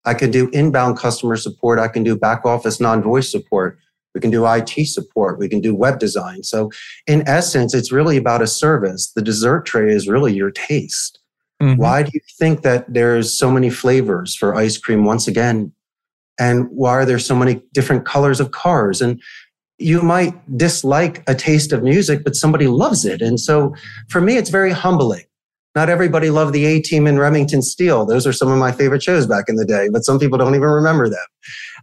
I 0.05 0.13
can 0.13 0.31
do 0.31 0.49
inbound 0.51 0.97
customer 0.97 1.35
support. 1.35 1.79
I 1.79 1.89
can 1.89 2.03
do 2.03 2.15
back 2.15 2.45
office 2.45 2.79
non 2.79 3.03
voice 3.03 3.29
support. 3.29 3.77
We 4.15 4.21
can 4.21 4.31
do 4.31 4.45
IT 4.47 4.87
support. 4.87 5.37
We 5.37 5.49
can 5.49 5.61
do 5.61 5.75
web 5.75 5.99
design. 5.99 6.43
So, 6.43 6.71
in 7.05 7.27
essence, 7.27 7.73
it's 7.73 7.91
really 7.91 8.17
about 8.17 8.41
a 8.41 8.47
service. 8.47 9.11
The 9.11 9.21
dessert 9.21 9.65
tray 9.65 9.93
is 9.93 10.07
really 10.07 10.33
your 10.33 10.51
taste. 10.51 11.19
Mm-hmm. 11.61 11.79
Why 11.79 12.03
do 12.03 12.11
you 12.13 12.21
think 12.37 12.61
that 12.61 12.91
there's 12.91 13.37
so 13.37 13.51
many 13.51 13.69
flavors 13.69 14.35
for 14.35 14.55
ice 14.55 14.77
cream 14.77 15.03
once 15.03 15.27
again? 15.27 15.73
And 16.39 16.69
why 16.71 16.91
are 16.91 17.05
there 17.05 17.19
so 17.19 17.35
many 17.35 17.61
different 17.73 18.05
colors 18.05 18.39
of 18.39 18.51
cars? 18.51 19.01
And 19.01 19.21
you 19.79 20.01
might 20.01 20.33
dislike 20.57 21.23
a 21.27 21.33
taste 21.33 21.71
of 21.71 21.83
music, 21.83 22.23
but 22.23 22.35
somebody 22.35 22.67
loves 22.67 23.05
it. 23.05 23.21
And 23.21 23.39
so 23.39 23.73
for 24.09 24.21
me, 24.21 24.37
it's 24.37 24.49
very 24.49 24.71
humbling 24.71 25.23
not 25.75 25.89
everybody 25.89 26.29
loved 26.29 26.53
the 26.53 26.65
A 26.65 26.81
Team 26.81 27.05
and 27.07 27.19
Remington 27.19 27.61
Steele. 27.61 28.05
Those 28.05 28.25
are 28.25 28.33
some 28.33 28.51
of 28.51 28.57
my 28.57 28.71
favorite 28.71 29.03
shows 29.03 29.27
back 29.27 29.45
in 29.47 29.55
the 29.55 29.65
day, 29.65 29.89
but 29.91 30.03
some 30.03 30.19
people 30.19 30.37
don't 30.37 30.55
even 30.55 30.67
remember 30.67 31.07
them. 31.07 31.25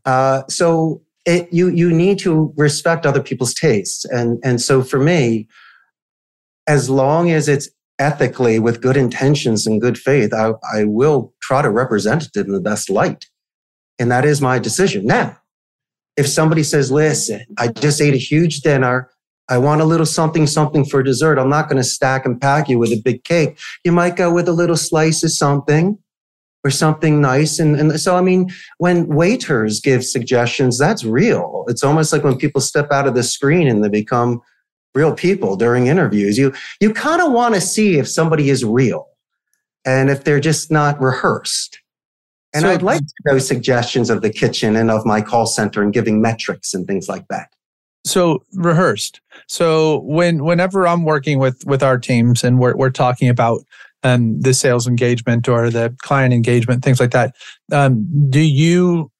Uh, 0.04 0.42
so 0.48 1.02
it, 1.24 1.52
you 1.52 1.68
you 1.68 1.92
need 1.92 2.18
to 2.20 2.52
respect 2.56 3.06
other 3.06 3.22
people's 3.22 3.54
tastes, 3.54 4.04
and 4.04 4.38
and 4.44 4.60
so 4.60 4.82
for 4.82 4.98
me, 4.98 5.48
as 6.66 6.90
long 6.90 7.30
as 7.30 7.48
it's 7.48 7.68
ethically 7.98 8.58
with 8.58 8.82
good 8.82 8.96
intentions 8.96 9.66
and 9.66 9.80
good 9.80 9.96
faith, 9.96 10.34
I, 10.34 10.52
I 10.74 10.84
will 10.84 11.32
try 11.40 11.62
to 11.62 11.70
represent 11.70 12.24
it 12.24 12.46
in 12.46 12.52
the 12.52 12.60
best 12.60 12.90
light, 12.90 13.26
and 13.98 14.10
that 14.10 14.24
is 14.24 14.40
my 14.40 14.58
decision. 14.58 15.06
Now, 15.06 15.38
if 16.16 16.28
somebody 16.28 16.62
says, 16.62 16.90
"Listen, 16.90 17.44
I 17.58 17.68
just 17.68 18.00
ate 18.00 18.14
a 18.14 18.18
huge 18.18 18.60
dinner." 18.60 19.10
I 19.48 19.58
want 19.58 19.80
a 19.80 19.84
little 19.84 20.06
something, 20.06 20.46
something 20.46 20.84
for 20.84 21.04
dessert. 21.04 21.38
I'm 21.38 21.48
not 21.48 21.68
going 21.68 21.76
to 21.76 21.88
stack 21.88 22.26
and 22.26 22.40
pack 22.40 22.68
you 22.68 22.80
with 22.80 22.90
a 22.90 23.00
big 23.00 23.22
cake. 23.22 23.56
You 23.84 23.92
might 23.92 24.16
go 24.16 24.32
with 24.32 24.48
a 24.48 24.52
little 24.52 24.76
slice 24.76 25.22
of 25.22 25.30
something 25.30 25.98
or 26.64 26.70
something 26.70 27.20
nice. 27.20 27.60
And, 27.60 27.78
and 27.78 28.00
so, 28.00 28.16
I 28.16 28.22
mean, 28.22 28.50
when 28.78 29.06
waiters 29.06 29.80
give 29.80 30.04
suggestions, 30.04 30.78
that's 30.78 31.04
real. 31.04 31.64
It's 31.68 31.84
almost 31.84 32.12
like 32.12 32.24
when 32.24 32.36
people 32.36 32.60
step 32.60 32.90
out 32.90 33.06
of 33.06 33.14
the 33.14 33.22
screen 33.22 33.68
and 33.68 33.84
they 33.84 33.88
become 33.88 34.42
real 34.92 35.14
people 35.14 35.54
during 35.54 35.86
interviews. 35.86 36.36
You, 36.36 36.52
you 36.80 36.92
kind 36.92 37.22
of 37.22 37.30
want 37.30 37.54
to 37.54 37.60
see 37.60 37.98
if 37.98 38.08
somebody 38.08 38.50
is 38.50 38.64
real 38.64 39.06
and 39.84 40.10
if 40.10 40.24
they're 40.24 40.40
just 40.40 40.72
not 40.72 41.00
rehearsed. 41.00 41.80
And 42.56 42.62
so, 42.62 42.70
I'd 42.70 42.80
like 42.82 43.00
to 43.00 43.14
know 43.26 43.38
suggestions 43.38 44.08
of 44.08 44.22
the 44.22 44.30
kitchen 44.30 44.76
and 44.76 44.90
of 44.90 45.04
my 45.04 45.20
call 45.20 45.44
center 45.44 45.82
and 45.82 45.92
giving 45.92 46.22
metrics 46.22 46.72
and 46.72 46.86
things 46.86 47.06
like 47.06 47.28
that. 47.28 47.50
So 48.06 48.44
rehearsed. 48.54 49.20
So 49.46 50.00
when 50.04 50.44
whenever 50.44 50.86
i'm 50.86 51.04
working 51.04 51.38
with 51.38 51.62
with 51.66 51.82
our 51.82 51.98
teams 51.98 52.42
and 52.42 52.58
we're, 52.58 52.74
we're 52.74 52.90
talking 52.90 53.28
about 53.28 53.60
um, 54.04 54.40
the 54.40 54.54
sales 54.54 54.86
engagement 54.86 55.48
or 55.48 55.68
the 55.68 55.94
client 56.02 56.32
engagement 56.32 56.82
things 56.82 57.00
like 57.00 57.10
that 57.10 57.34
um, 57.72 58.06
do 58.30 58.40
you 58.40 59.10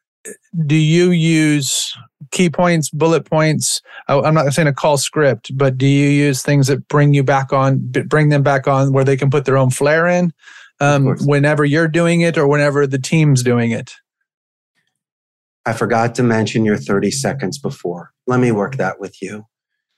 do 0.65 0.77
you 0.77 1.11
use 1.11 1.97
key 2.31 2.49
points 2.49 2.89
bullet 2.91 3.25
points? 3.25 3.83
I'm 4.09 4.35
not 4.35 4.53
saying 4.53 4.69
a 4.69 4.73
call 4.73 4.97
script 4.97 5.51
but 5.57 5.77
do 5.77 5.87
you 5.87 6.09
use 6.09 6.43
things 6.43 6.69
that 6.69 6.89
bring 6.89 7.13
you 7.13 7.23
back 7.23 7.53
on 7.53 7.79
bring 8.07 8.31
them 8.31 8.43
back 8.43 8.67
on 8.67 8.93
where 8.93 9.05
they 9.05 9.17
can 9.17 9.31
put 9.31 9.45
their 9.45 9.59
own 9.59 9.71
flair 9.71 10.07
in 10.07 10.33
um, 10.81 11.17
whenever 11.21 11.65
you're 11.65 11.89
doing 11.89 12.21
it 12.21 12.37
or 12.37 12.47
whenever 12.47 12.87
the 12.87 12.99
team's 12.99 13.43
doing 13.43 13.71
it 13.71 13.95
I 15.67 15.73
forgot 15.73 16.15
to 16.15 16.23
mention 16.23 16.65
your 16.65 16.77
30 16.77 17.11
seconds 17.11 17.59
before. 17.59 18.13
Let 18.29 18.39
me 18.39 18.53
work 18.53 18.77
that 18.77 19.01
with 19.01 19.21
you. 19.21 19.47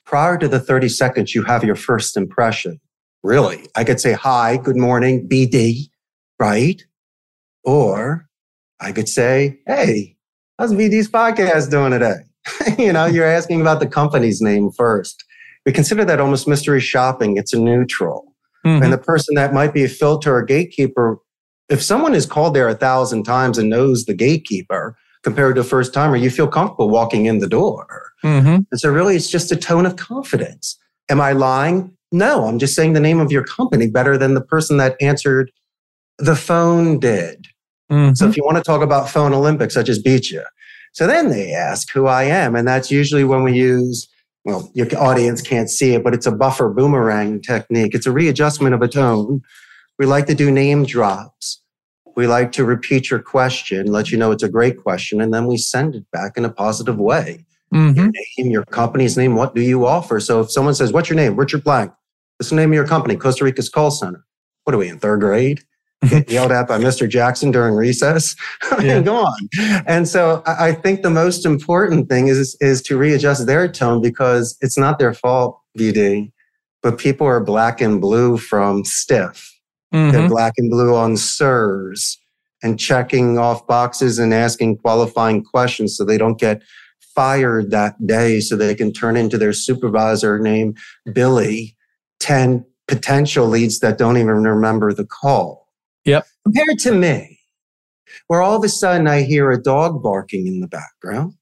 Prior 0.07 0.39
to 0.39 0.49
the 0.49 0.59
30 0.59 0.89
seconds, 0.89 1.35
you 1.35 1.43
have 1.45 1.63
your 1.63 1.77
first 1.77 2.17
impression. 2.17 2.81
Really? 3.23 3.67
I 3.77 3.85
could 3.85 4.01
say, 4.01 4.15
hi, 4.15 4.57
good 4.57 4.79
morning, 4.79 5.29
BD, 5.29 5.91
right? 6.41 6.83
Or 7.65 8.27
I 8.81 8.93
could 8.93 9.11
say, 9.11 9.61
hey, 9.67 10.17
how's 10.59 10.73
BD's 10.73 11.11
podcast 11.11 11.71
doing 11.71 11.91
today? 11.91 12.21
you 12.79 12.95
know, 12.95 13.05
you're 13.05 13.27
asking 13.27 13.61
about 13.61 13.81
the 13.81 13.87
company's 13.87 14.41
name 14.41 14.71
first. 14.71 15.23
We 15.67 15.73
consider 15.73 16.03
that 16.07 16.19
almost 16.19 16.49
mystery 16.49 16.81
shopping. 16.81 17.37
It's 17.37 17.53
a 17.53 17.61
neutral. 17.61 18.28
Mm-hmm. 18.69 18.83
And 18.83 18.93
the 18.93 18.99
person 18.99 19.35
that 19.37 19.55
might 19.55 19.73
be 19.73 19.85
a 19.85 19.89
filter 19.89 20.37
or 20.37 20.43
gatekeeper, 20.43 21.19
if 21.69 21.83
someone 21.83 22.15
is 22.15 22.27
called 22.27 22.55
there 22.55 22.69
a 22.69 22.75
thousand 22.75 23.25
times 23.25 23.59
and 23.59 23.71
knows 23.71 24.05
the 24.05 24.15
gatekeeper 24.15 24.97
compared 25.23 25.55
to 25.55 25.63
a 25.63 25.65
first 25.65 25.95
timer, 25.95 26.17
you 26.17 26.31
feel 26.31 26.49
comfortable 26.49 26.91
walking 26.91 27.27
in 27.27 27.39
the 27.39 27.49
door. 27.49 28.13
Mm-hmm. 28.25 28.61
And 28.71 28.81
so 28.81 28.91
really 28.91 29.17
it's 29.17 29.31
just 29.31 29.53
a 29.53 29.57
tone 29.57 29.87
of 29.87 29.97
confidence. 29.97 30.79
Am 31.09 31.21
I 31.21 31.33
lying? 31.33 31.97
No, 32.13 32.47
I'm 32.47 32.59
just 32.59 32.75
saying 32.75 32.93
the 32.93 33.01
name 33.01 33.21
of 33.21 33.33
your 33.33 33.45
company 33.45 33.89
better 33.89 34.17
than 34.17 34.35
the 34.35 34.41
person 34.41 34.77
that 34.79 34.97
answered 35.01 35.51
the 36.19 36.37
phone 36.37 36.99
did. 36.99 37.47
Mm-hmm. 37.91 38.15
So 38.15 38.29
if 38.29 38.37
you 38.37 38.45
want 38.45 38.57
to 38.57 38.63
talk 38.63 38.83
about 38.83 39.09
phone 39.09 39.33
Olympics, 39.33 39.77
I 39.77 39.83
just 39.83 40.05
beat 40.05 40.31
you. 40.31 40.43
So 40.93 41.07
then 41.07 41.31
they 41.31 41.53
ask 41.53 41.91
who 41.93 42.07
I 42.07 42.25
am. 42.25 42.57
And 42.57 42.67
that's 42.67 42.91
usually 42.91 43.25
when 43.25 43.43
we 43.45 43.53
use, 43.53 44.09
well, 44.49 44.71
your 44.73 44.87
audience 44.99 45.43
can't 45.43 45.69
see 45.69 45.93
it, 45.93 46.03
but 46.03 46.15
it's 46.15 46.25
a 46.25 46.33
buffer 46.33 46.71
boomerang 46.71 47.43
technique. 47.43 47.95
It's 47.95 48.07
a 48.07 48.11
readjustment 48.11 48.75
of 48.75 48.81
a 48.81 48.89
tone. 48.89 49.43
We 49.99 50.07
like 50.07 50.25
to 50.25 50.35
do 50.35 50.51
name 50.51 50.87
drops. 50.87 51.61
We 52.17 52.27
like 52.27 52.51
to 52.53 52.65
repeat 52.65 53.11
your 53.11 53.21
question, 53.21 53.89
let 53.89 54.11
you 54.11 54.17
know 54.17 54.31
it's 54.31 54.43
a 54.43 54.49
great 54.49 54.79
question, 54.79 55.21
and 55.21 55.35
then 55.35 55.47
we 55.47 55.59
send 55.59 55.95
it 55.95 56.11
back 56.13 56.39
in 56.39 56.47
a 56.47 56.49
positive 56.49 56.97
way. 56.97 57.45
Mm-hmm. 57.75 57.99
Your 57.99 58.13
name, 58.39 58.51
your 58.51 58.65
company's 58.65 59.19
name, 59.19 59.37
what 59.37 59.55
do 59.55 59.61
you 59.61 59.87
offer? 59.87 60.19
So 60.19 60.41
if 60.41 60.51
someone 60.51 60.75
says, 60.75 60.95
What's 60.95 61.11
your 61.11 61.17
name? 61.17 61.37
Richard 61.37 61.63
Blank. 61.63 61.93
What's 62.39 62.49
the 62.49 62.57
name 62.57 62.71
of 62.71 62.75
your 62.75 62.87
company? 62.87 63.17
Costa 63.17 63.45
Rica's 63.45 63.69
call 63.69 63.91
center. 63.91 64.25
What 64.65 64.75
are 64.75 64.79
we 64.79 64.89
in 64.89 64.99
third 64.99 65.21
grade? 65.21 65.61
Get 66.07 66.31
yelled 66.31 66.53
at 66.53 66.69
by 66.69 66.79
Mr. 66.79 67.09
Jackson 67.09 67.51
during 67.51 67.75
recess. 67.75 68.37
I 68.63 68.83
mean, 68.83 69.05
go 69.05 69.17
on. 69.17 69.49
And 69.87 70.09
so 70.09 70.43
I 70.47 70.73
think 70.73 71.03
the 71.03 71.11
most 71.11 71.45
important 71.45 72.09
thing 72.09 72.29
is, 72.29 72.57
is 72.61 72.83
to 72.83 72.97
readjust 72.97 73.47
their 73.47 73.71
tone 73.71 74.01
because 74.01 74.57
it's 74.61 74.79
not 74.79 74.99
their 74.99 75.15
fault, 75.15 75.61
BD, 75.79 76.33
but 76.83 76.99
people 76.99 77.27
are 77.27 77.43
black 77.43 77.81
and 77.81 78.01
blue 78.01 78.37
from 78.37 78.85
stiff. 78.85 79.55
Mm-hmm. 79.95 80.13
They're 80.13 80.29
black 80.29 80.55
and 80.59 80.71
blue 80.71 80.95
on 80.95 81.17
SIRS 81.17 82.19
and 82.63 82.79
checking 82.79 83.39
off 83.39 83.67
boxes 83.67 84.19
and 84.19 84.35
asking 84.35 84.79
qualifying 84.79 85.45
questions 85.45 85.97
so 85.97 86.05
they 86.05 86.19
don't 86.19 86.39
get 86.39 86.63
fired 87.15 87.71
that 87.71 88.07
day 88.07 88.41
so 88.41 88.57
they 88.57 88.75
can 88.75 88.93
turn 88.93 89.17
into 89.17 89.39
their 89.39 89.53
supervisor 89.53 90.39
named 90.39 90.77
Billy 91.13 91.77
10 92.21 92.65
potential 92.87 93.47
leads 93.47 93.81
that 93.81 93.99
don't 93.99 94.17
even 94.17 94.45
remember 94.45 94.93
the 94.93 95.05
call. 95.05 95.68
Compared 96.55 96.79
to 96.81 96.93
me, 96.93 97.39
where 98.29 98.41
all 98.41 98.57
of 98.57 98.65
a 98.65 98.69
sudden 98.69 99.07
I 99.07 99.23
hear 99.23 99.51
a 99.51 99.63
dog 99.63 100.03
barking 100.03 100.47
in 100.47 100.61
the 100.61 100.69
background, 100.69 101.35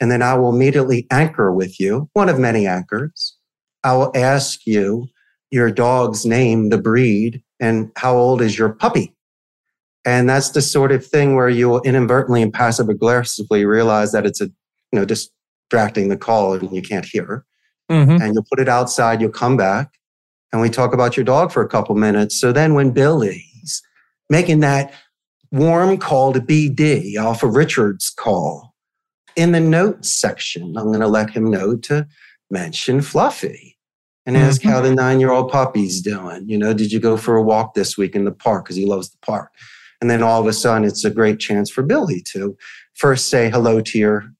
and 0.00 0.10
then 0.10 0.22
I 0.22 0.34
will 0.34 0.54
immediately 0.54 1.06
anchor 1.10 1.52
with 1.52 1.80
you, 1.80 2.08
one 2.12 2.28
of 2.28 2.38
many 2.38 2.66
anchors. 2.66 3.36
I 3.82 3.96
will 3.96 4.12
ask 4.14 4.60
you 4.64 5.08
your 5.50 5.70
dog's 5.70 6.24
name, 6.24 6.68
the 6.68 6.78
breed, 6.78 7.42
and 7.58 7.90
how 7.96 8.16
old 8.16 8.40
is 8.40 8.56
your 8.56 8.68
puppy? 8.68 9.14
And 10.04 10.28
that's 10.28 10.50
the 10.50 10.62
sort 10.62 10.92
of 10.92 11.04
thing 11.04 11.34
where 11.34 11.48
you 11.48 11.68
will 11.68 11.80
inadvertently 11.82 12.42
and 12.42 12.52
passive 12.52 12.88
aggressively 12.88 13.64
realize 13.64 14.12
that 14.12 14.24
it's 14.24 14.40
a, 14.40 14.44
you 14.44 15.00
know, 15.00 15.04
distracting 15.04 16.08
the 16.08 16.16
call 16.16 16.54
and 16.54 16.74
you 16.74 16.82
can't 16.82 17.04
hear. 17.04 17.44
Mm-hmm. 17.90 18.22
And 18.22 18.34
you'll 18.34 18.46
put 18.48 18.60
it 18.60 18.68
outside, 18.68 19.20
you'll 19.20 19.30
come 19.30 19.56
back, 19.56 19.90
and 20.52 20.60
we 20.60 20.70
talk 20.70 20.94
about 20.94 21.16
your 21.16 21.24
dog 21.24 21.50
for 21.50 21.62
a 21.62 21.68
couple 21.68 21.94
minutes. 21.94 22.38
So 22.40 22.52
then 22.52 22.74
when 22.74 22.92
Billy 22.92 23.47
making 24.28 24.60
that 24.60 24.92
warm 25.50 25.98
call 25.98 26.32
to 26.32 26.40
BD 26.40 27.16
off 27.16 27.42
of 27.42 27.56
Richard's 27.56 28.10
call. 28.10 28.74
In 29.36 29.52
the 29.52 29.60
notes 29.60 30.10
section, 30.10 30.76
I'm 30.76 30.86
going 30.86 31.00
to 31.00 31.08
let 31.08 31.30
him 31.30 31.50
know 31.50 31.76
to 31.76 32.06
mention 32.50 33.00
Fluffy 33.00 33.78
and 34.26 34.36
ask 34.36 34.60
mm-hmm. 34.60 34.70
how 34.70 34.80
the 34.80 34.94
nine 34.94 35.20
year 35.20 35.30
old 35.30 35.50
puppy's 35.50 36.02
doing. 36.02 36.48
You 36.48 36.58
know, 36.58 36.74
did 36.74 36.92
you 36.92 37.00
go 37.00 37.16
for 37.16 37.36
a 37.36 37.42
walk 37.42 37.74
this 37.74 37.96
week 37.96 38.14
in 38.14 38.24
the 38.24 38.32
park? 38.32 38.64
Because 38.64 38.76
he 38.76 38.84
loves 38.84 39.10
the 39.10 39.18
park. 39.22 39.52
And 40.00 40.10
then 40.10 40.22
all 40.22 40.40
of 40.40 40.46
a 40.46 40.52
sudden, 40.52 40.84
it's 40.84 41.04
a 41.04 41.10
great 41.10 41.38
chance 41.38 41.70
for 41.70 41.82
Billy 41.82 42.20
to 42.32 42.56
first 42.94 43.28
say 43.28 43.50
hello 43.50 43.80
to 43.80 43.98
your 43.98 44.30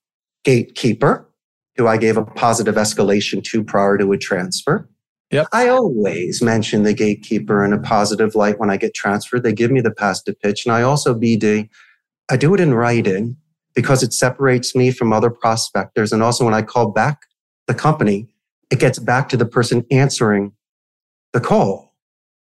gatekeeper, 0.45 1.29
who 1.77 1.87
I 1.87 1.97
gave 1.97 2.17
a 2.17 2.25
positive 2.25 2.75
escalation 2.75 3.43
to 3.45 3.65
prior 3.65 3.99
to 3.99 4.13
a 4.13 4.19
transfer. 4.19 4.89
Yep. 5.31 5.49
I 5.53 5.69
always 5.69 6.41
mention 6.41 6.85
the 6.85 6.95
gatekeeper 6.95 7.63
in 7.65 7.73
a 7.73 7.79
positive 7.79 8.35
light 8.35 8.59
when 8.59 8.71
I 8.71 8.79
get 8.79 8.95
transferred. 8.95 9.43
They 9.43 9.53
give 9.53 9.71
me 9.71 9.81
the 9.81 9.91
pass 9.91 10.23
to 10.23 10.33
pitch. 10.33 10.65
And 10.65 10.75
I 10.75 10.83
also 10.83 11.15
BD, 11.15 11.69
I 12.31 12.37
do 12.37 12.55
it 12.55 12.61
in 12.61 12.73
writing 12.73 13.37
because 13.75 14.03
it 14.03 14.15
separates 14.15 14.75
me 14.75 14.91
from 14.91 15.13
other 15.13 15.31
prospectors. 15.31 16.13
And 16.13 16.23
also 16.23 16.45
when 16.45 16.55
I 16.55 16.63
call 16.63 16.91
back 16.91 17.23
the 17.67 17.75
company, 17.75 18.29
it 18.71 18.81
gets 18.81 18.99
back 18.99 19.29
to 19.29 19.37
the 19.37 19.47
person 19.47 19.85
answering 19.91 20.53
the 21.33 21.41
call. 21.41 21.95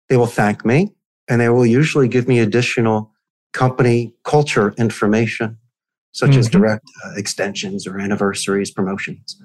They 0.08 0.16
will 0.16 0.26
thank 0.26 0.64
me 0.64 0.94
and 1.28 1.40
they 1.40 1.48
will 1.48 1.66
usually 1.66 2.06
give 2.06 2.28
me 2.28 2.38
additional 2.38 3.10
company 3.52 4.14
culture 4.22 4.74
information, 4.78 5.58
such 6.12 6.30
mm-hmm. 6.30 6.38
as 6.40 6.48
direct 6.48 6.84
uh, 7.04 7.14
extensions 7.16 7.86
or 7.86 7.98
anniversaries, 7.98 8.70
promotions. 8.70 9.40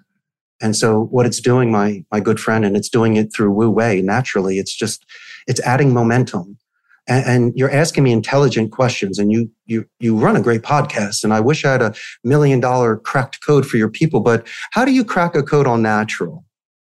And 0.61 0.75
so 0.75 1.05
what 1.05 1.25
it's 1.25 1.41
doing, 1.41 1.71
my, 1.71 2.03
my 2.11 2.19
good 2.19 2.39
friend, 2.39 2.63
and 2.63 2.77
it's 2.77 2.89
doing 2.89 3.15
it 3.15 3.33
through 3.33 3.51
Wu 3.51 3.69
Wei 3.69 4.01
naturally, 4.01 4.59
it's 4.59 4.75
just, 4.75 5.05
it's 5.47 5.59
adding 5.61 5.93
momentum. 5.93 6.57
And, 7.07 7.25
and, 7.25 7.53
you're 7.57 7.71
asking 7.71 8.03
me 8.03 8.11
intelligent 8.11 8.71
questions 8.71 9.17
and 9.17 9.31
you, 9.31 9.49
you, 9.65 9.85
you 9.99 10.15
run 10.15 10.35
a 10.35 10.41
great 10.41 10.61
podcast. 10.61 11.23
And 11.23 11.33
I 11.33 11.39
wish 11.39 11.65
I 11.65 11.71
had 11.71 11.81
a 11.81 11.95
million 12.23 12.59
dollar 12.59 12.97
cracked 12.97 13.43
code 13.43 13.65
for 13.65 13.77
your 13.77 13.89
people, 13.89 14.19
but 14.19 14.47
how 14.71 14.85
do 14.85 14.91
you 14.91 15.03
crack 15.03 15.35
a 15.35 15.41
code 15.41 15.65
on 15.65 15.81
natural? 15.81 16.45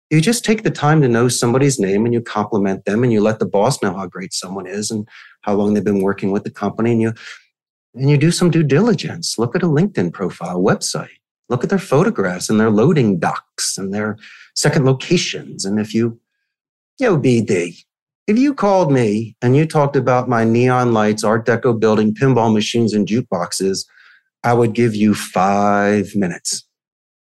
You 0.09 0.19
just 0.19 0.43
take 0.43 0.63
the 0.63 0.69
time 0.69 1.01
to 1.01 1.07
know 1.07 1.29
somebody's 1.29 1.79
name 1.79 2.03
and 2.03 2.13
you 2.13 2.19
compliment 2.19 2.83
them 2.83 3.03
and 3.03 3.13
you 3.13 3.21
let 3.21 3.39
the 3.39 3.45
boss 3.45 3.81
know 3.81 3.95
how 3.95 4.05
great 4.05 4.33
someone 4.33 4.67
is 4.67 4.91
and 4.91 5.07
how 5.43 5.53
long 5.53 5.73
they've 5.73 5.83
been 5.83 6.01
working 6.01 6.31
with 6.31 6.43
the 6.43 6.51
company 6.51 6.91
and 6.91 7.01
you, 7.01 7.13
and 7.95 8.09
you 8.09 8.17
do 8.17 8.31
some 8.31 8.51
due 8.51 8.63
diligence. 8.63 9.37
Look 9.37 9.55
at 9.55 9.63
a 9.63 9.67
LinkedIn 9.67 10.11
profile, 10.11 10.61
website 10.61 11.20
Look 11.51 11.65
at 11.65 11.69
their 11.69 11.79
photographs 11.79 12.49
and 12.49 12.61
their 12.61 12.69
loading 12.69 13.19
docks 13.19 13.77
and 13.77 13.93
their 13.93 14.17
second 14.55 14.85
locations. 14.85 15.65
And 15.65 15.81
if 15.81 15.93
you, 15.93 16.17
you 16.97 17.09
know, 17.09 17.17
BD, 17.17 17.75
if 18.25 18.37
you 18.37 18.53
called 18.53 18.89
me 18.89 19.35
and 19.41 19.53
you 19.57 19.65
talked 19.65 19.97
about 19.97 20.29
my 20.29 20.45
neon 20.45 20.93
lights, 20.93 21.25
Art 21.25 21.45
Deco 21.45 21.77
building, 21.77 22.13
pinball 22.13 22.53
machines, 22.53 22.93
and 22.93 23.05
jukeboxes, 23.05 23.85
I 24.45 24.53
would 24.53 24.73
give 24.73 24.95
you 24.95 25.13
five 25.13 26.15
minutes. 26.15 26.65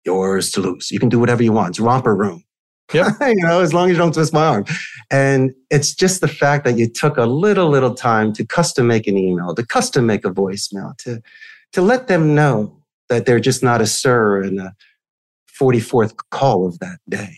Yours 0.04 0.50
to 0.50 0.61
lose. 0.61 0.90
You 0.90 0.98
can 0.98 1.09
do 1.09 1.18
whatever 1.18 1.42
you 1.42 1.52
want. 1.52 1.70
It's 1.70 1.80
romper 1.80 2.14
room. 2.14 2.44
Yep. 2.92 3.06
you 3.22 3.37
know, 3.37 3.61
as 3.62 3.72
long 3.72 3.88
as 3.88 3.92
you 3.92 3.98
don't 3.98 4.12
twist 4.12 4.35
my 4.35 4.44
arm. 4.44 4.64
And 5.11 5.52
it's 5.70 5.94
just 5.94 6.20
the 6.20 6.28
fact 6.28 6.64
that 6.64 6.76
you 6.76 6.90
took 6.90 7.16
a 7.16 7.24
little, 7.24 7.70
little 7.70 7.94
time 7.94 8.35
to 8.35 8.44
custom 8.44 8.87
make 8.87 9.06
an 9.06 9.16
email, 9.16 9.54
to 9.54 9.64
custom 9.64 10.04
make 10.04 10.26
a 10.26 10.30
voicemail, 10.30 10.94
to, 10.98 11.22
to 11.72 11.80
let 11.80 12.09
them 12.09 12.35
know 12.35 12.79
that 13.10 13.26
they're 13.26 13.40
just 13.40 13.62
not 13.62 13.82
a 13.82 13.86
sir 13.86 14.42
in 14.42 14.58
a 14.58 14.74
44th 15.60 16.16
call 16.30 16.66
of 16.66 16.78
that 16.78 16.98
day. 17.08 17.36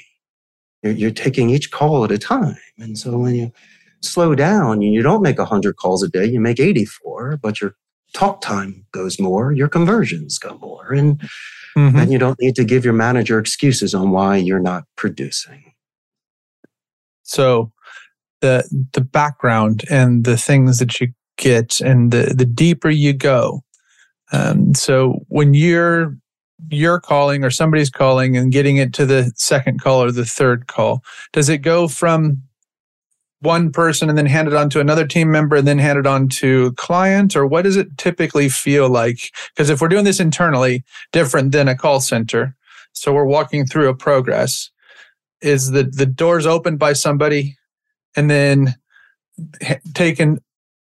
You're, 0.83 0.93
you're 0.93 1.11
taking 1.11 1.51
each 1.51 1.73
call 1.73 2.05
at 2.05 2.13
a 2.13 2.19
time. 2.19 2.57
And 2.79 2.97
so 2.97 3.19
when 3.19 3.35
you 3.35 3.53
slow 4.01 4.37
down, 4.37 4.75
and 4.75 4.95
you 4.95 5.03
don't 5.03 5.23
make 5.23 5.39
100 5.39 5.77
calls 5.77 6.05
a 6.05 6.09
day, 6.09 6.27
you 6.27 6.41
make 6.41 6.61
84, 6.61 7.39
but 7.43 7.61
your 7.61 7.75
talk 8.15 8.41
time 8.41 8.87
goes 8.93 9.19
more, 9.19 9.53
your 9.53 9.69
conversions 9.69 10.39
go 10.39 10.57
more. 10.59 10.93
And, 10.93 11.21
mm-hmm. 11.77 11.99
and 11.99 12.13
you 12.13 12.19
don't 12.19 12.41
need 12.41 12.55
to 12.57 12.65
give 12.65 12.85
your 12.85 12.95
manager 12.95 13.39
excuses 13.39 13.95
on 13.95 14.11
why 14.11 14.37
you're 14.37 14.61
not 14.61 14.85
producing. 14.97 15.73
So 17.23 17.73
the 18.43 18.69
the 18.93 19.01
background 19.01 19.85
and 19.91 20.25
the 20.25 20.37
things 20.37 20.79
that 20.79 21.01
you 21.01 21.09
get 21.39 21.81
and 21.81 22.11
the 22.11 22.35
the 22.37 22.45
deeper 22.45 22.91
you 22.91 23.15
go, 23.15 23.63
um, 24.33 24.75
so 24.75 25.25
when 25.29 25.55
you're 25.55 26.17
you're 26.71 27.01
calling 27.01 27.45
or 27.45 27.51
somebody's 27.51 27.91
calling 27.91 28.37
and 28.37 28.53
getting 28.53 28.77
it 28.77 28.95
to 28.95 29.05
the 29.05 29.33
second 29.35 29.81
call 29.81 30.03
or 30.03 30.13
the 30.13 30.25
third 30.25 30.69
call, 30.69 31.03
does 31.33 31.49
it 31.49 31.59
go 31.59 31.89
from 31.89 32.41
one 33.41 33.73
person 33.73 34.09
and 34.09 34.17
then 34.17 34.27
hand 34.27 34.47
it 34.47 34.55
on 34.55 34.71
to 34.71 34.79
another 34.79 35.05
team 35.05 35.31
member 35.31 35.57
and 35.57 35.67
then 35.67 35.79
hand 35.79 35.99
it 35.99 36.07
on 36.07 36.29
to 36.29 36.67
a 36.67 36.73
client? 36.73 37.35
Or 37.35 37.47
what 37.47 37.63
does 37.63 37.77
it 37.77 37.99
typically 37.99 38.49
feel 38.49 38.89
like? 38.89 39.33
Because 39.49 39.71
if 39.71 39.81
we're 39.81 39.89
doing 39.89 40.05
this 40.05 40.21
internally 40.21 40.85
different 41.13 41.51
than 41.51 41.67
a 41.69 41.77
call 41.77 42.01
center 42.01 42.57
so 42.93 43.13
we're 43.13 43.27
walking 43.27 43.67
through 43.67 43.89
a 43.89 43.97
progress 43.97 44.71
is 45.41 45.73
the 45.73 45.83
the 45.83 46.07
doors 46.07 46.47
opened 46.47 46.79
by 46.79 46.93
somebody 46.93 47.57
and 48.15 48.31
then 48.31 48.75
taken 49.95 50.39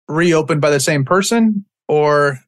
reopened 0.07 0.61
by 0.61 0.69
the 0.69 0.79
same 0.79 1.05
person? 1.05 1.65
Or 1.87 2.39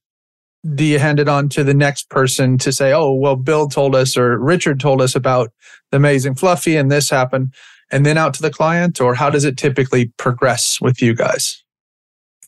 do 0.74 0.84
you 0.84 0.98
hand 1.00 1.20
it 1.20 1.28
on 1.30 1.50
to 1.50 1.64
the 1.64 1.74
next 1.74 2.10
person 2.10 2.58
to 2.60 2.72
say, 2.72 2.92
oh, 2.94 3.14
well, 3.14 3.36
Bill 3.36 3.68
told 3.68 3.96
us 3.96 4.18
or 4.18 4.38
Richard 4.40 4.80
told 4.80 5.02
us 5.02 5.16
about 5.16 5.52
the 5.92 5.98
amazing 5.98 6.36
Fluffy 6.36 6.76
and 6.76 6.92
this 6.92 7.10
happened, 7.10 7.54
and 7.92 8.06
then 8.06 8.18
out 8.18 8.34
to 8.36 8.42
the 8.42 8.50
client? 8.52 9.00
Or 9.00 9.14
how 9.16 9.30
does 9.30 9.44
it 9.44 9.58
typically 9.58 10.08
progress 10.18 10.80
with 10.82 11.02
you 11.02 11.14
guys? 11.14 11.64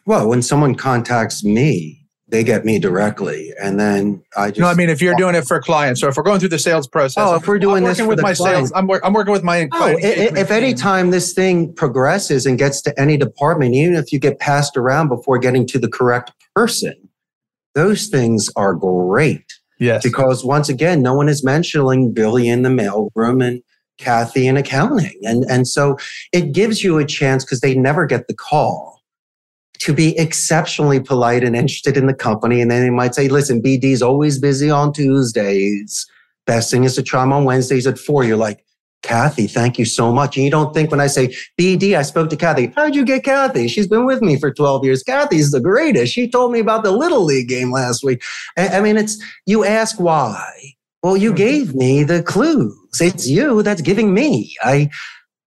Well, 0.06 0.28
when 0.30 0.42
someone 0.42 0.74
contacts 0.76 1.44
me, 1.44 2.06
they 2.30 2.44
get 2.44 2.66
me 2.66 2.78
directly, 2.80 3.54
and 3.62 3.80
then 3.80 4.22
I 4.36 4.50
just. 4.50 4.60
No, 4.60 4.68
I 4.68 4.74
mean 4.74 4.90
if 4.90 5.02
you're 5.02 5.16
doing 5.16 5.34
it 5.36 5.46
for 5.48 5.62
clients, 5.62 6.04
or 6.04 6.10
if 6.10 6.18
we're 6.18 6.24
going 6.24 6.40
through 6.42 6.50
the 6.50 6.60
sales 6.60 6.86
process. 6.88 7.24
Oh, 7.26 7.36
if 7.36 7.48
we're 7.48 7.58
doing 7.60 7.78
I'm 7.78 7.84
this 7.84 8.00
working 8.00 8.06
for 8.06 8.10
with 8.10 8.18
the 8.18 8.24
my 8.24 8.34
client. 8.34 8.58
sales, 8.58 8.72
I'm, 8.76 8.88
wor- 8.88 9.06
I'm 9.06 9.14
working 9.14 9.32
with 9.32 9.44
my. 9.44 9.70
Oh, 9.72 9.86
i- 9.88 9.92
i- 9.94 10.38
if 10.38 10.52
any 10.52 10.74
time 10.74 11.12
this 11.12 11.32
thing 11.34 11.74
progresses 11.74 12.46
and 12.46 12.58
gets 12.58 12.82
to 12.82 13.00
any 13.00 13.16
department, 13.16 13.76
even 13.76 13.96
if 13.96 14.12
you 14.12 14.20
get 14.20 14.40
passed 14.40 14.76
around 14.76 15.08
before 15.08 15.38
getting 15.38 15.66
to 15.68 15.80
the 15.80 15.88
correct 15.88 16.32
person, 16.54 16.96
those 17.78 18.08
things 18.08 18.50
are 18.56 18.74
great 18.74 19.46
yes, 19.78 20.02
because 20.04 20.44
once 20.44 20.68
again, 20.68 21.04
no 21.04 21.14
one 21.14 21.30
is 21.30 21.44
mentioning 21.44 22.12
Billy 22.12 22.50
in 22.50 22.64
the 22.64 22.70
mailroom 22.70 23.46
and 23.46 23.62
Kathy 24.00 24.48
in 24.48 24.58
accounting. 24.58 25.20
And, 25.24 25.46
and 25.50 25.68
so 25.68 25.98
it 26.34 26.54
gives 26.54 26.84
you 26.84 26.98
a 26.98 27.06
chance 27.06 27.46
because 27.46 27.62
they 27.62 27.76
never 27.76 28.08
get 28.08 28.28
the 28.28 28.34
call 28.34 29.02
to 29.80 29.94
be 29.94 30.18
exceptionally 30.18 31.00
polite 31.00 31.44
and 31.44 31.56
interested 31.56 31.98
in 31.98 32.08
the 32.08 32.14
company. 32.16 32.62
And 32.62 32.72
then 32.72 32.82
they 32.82 32.90
might 32.90 33.14
say, 33.14 33.28
listen, 33.28 33.62
BD's 33.62 34.02
always 34.02 34.40
busy 34.40 34.72
on 34.72 34.92
Tuesdays. 34.92 36.08
Best 36.48 36.72
thing 36.72 36.84
is 36.84 36.96
to 36.96 37.04
try 37.04 37.22
'em 37.22 37.32
on 37.32 37.44
Wednesdays 37.44 37.86
at 37.86 38.00
four. 38.00 38.24
You're 38.24 38.38
like, 38.38 38.66
Kathy, 39.04 39.48
thank 39.48 39.78
you 39.78 39.86
so 39.86 40.12
much. 40.12 40.36
And 40.36 40.44
you 40.44 40.52
don't 40.52 40.74
think 40.74 40.92
when 40.92 41.00
I 41.00 41.08
say 41.08 41.34
BD, 41.60 41.98
I 41.98 42.02
spoke 42.02 42.30
to 42.30 42.36
Kathy. 42.36 42.74
How'd 42.76 42.96
you 42.96 43.06
get 43.06 43.24
Kathy? 43.24 43.68
She's 43.68 43.88
been 43.88 44.06
with 44.06 44.22
me 44.22 44.40
for 44.40 44.52
12 44.52 44.84
years. 44.84 45.04
Kathy's 45.04 45.52
the 45.52 45.62
greatest. 45.62 46.14
She 46.14 46.30
told 46.30 46.52
me 46.52 46.60
about 46.60 46.84
the 46.84 46.92
Little 46.92 47.24
League 47.24 47.48
game 47.48 47.72
last 47.72 48.04
week. 48.04 48.22
I 48.58 48.68
I 48.78 48.82
mean, 48.82 48.98
it's, 48.98 49.22
you 49.46 49.64
ask 49.64 50.00
why. 50.00 50.76
Well, 51.04 51.16
you 51.16 51.30
hmm. 51.30 51.38
gave 51.38 51.76
me 51.76 52.04
the 52.04 52.24
clues. 52.24 52.76
It's 53.00 53.28
you 53.28 53.64
that's 53.64 53.82
giving 53.82 54.14
me. 54.14 54.56
I, 54.64 54.90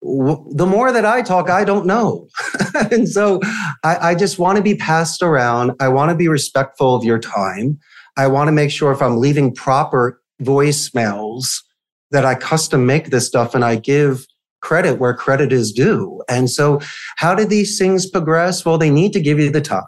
w- 0.02 0.44
the 0.52 0.66
more 0.66 0.92
that 0.92 1.04
I 1.04 1.22
talk, 1.22 1.50
I 1.50 1.64
don't 1.64 1.86
know. 1.86 2.28
and 2.90 3.08
so 3.08 3.40
I, 3.82 4.10
I 4.10 4.14
just 4.14 4.38
want 4.38 4.56
to 4.56 4.62
be 4.62 4.76
passed 4.76 5.22
around. 5.22 5.72
I 5.80 5.88
want 5.88 6.10
to 6.10 6.16
be 6.16 6.28
respectful 6.28 6.94
of 6.94 7.04
your 7.04 7.18
time. 7.18 7.78
I 8.16 8.28
want 8.28 8.48
to 8.48 8.52
make 8.52 8.70
sure 8.70 8.92
if 8.92 9.02
I'm 9.02 9.18
leaving 9.18 9.54
proper 9.54 10.20
voicemails 10.40 11.62
that 12.10 12.24
I 12.24 12.34
custom 12.34 12.86
make 12.86 13.10
this 13.10 13.26
stuff 13.26 13.54
and 13.54 13.64
I 13.64 13.76
give 13.76 14.26
credit 14.60 14.98
where 14.98 15.14
credit 15.14 15.52
is 15.52 15.72
due. 15.72 16.22
And 16.28 16.50
so 16.50 16.80
how 17.16 17.34
do 17.34 17.44
these 17.44 17.78
things 17.78 18.08
progress? 18.08 18.64
Well, 18.64 18.78
they 18.78 18.90
need 18.90 19.12
to 19.14 19.20
give 19.20 19.38
you 19.38 19.50
the 19.50 19.60
time. 19.60 19.84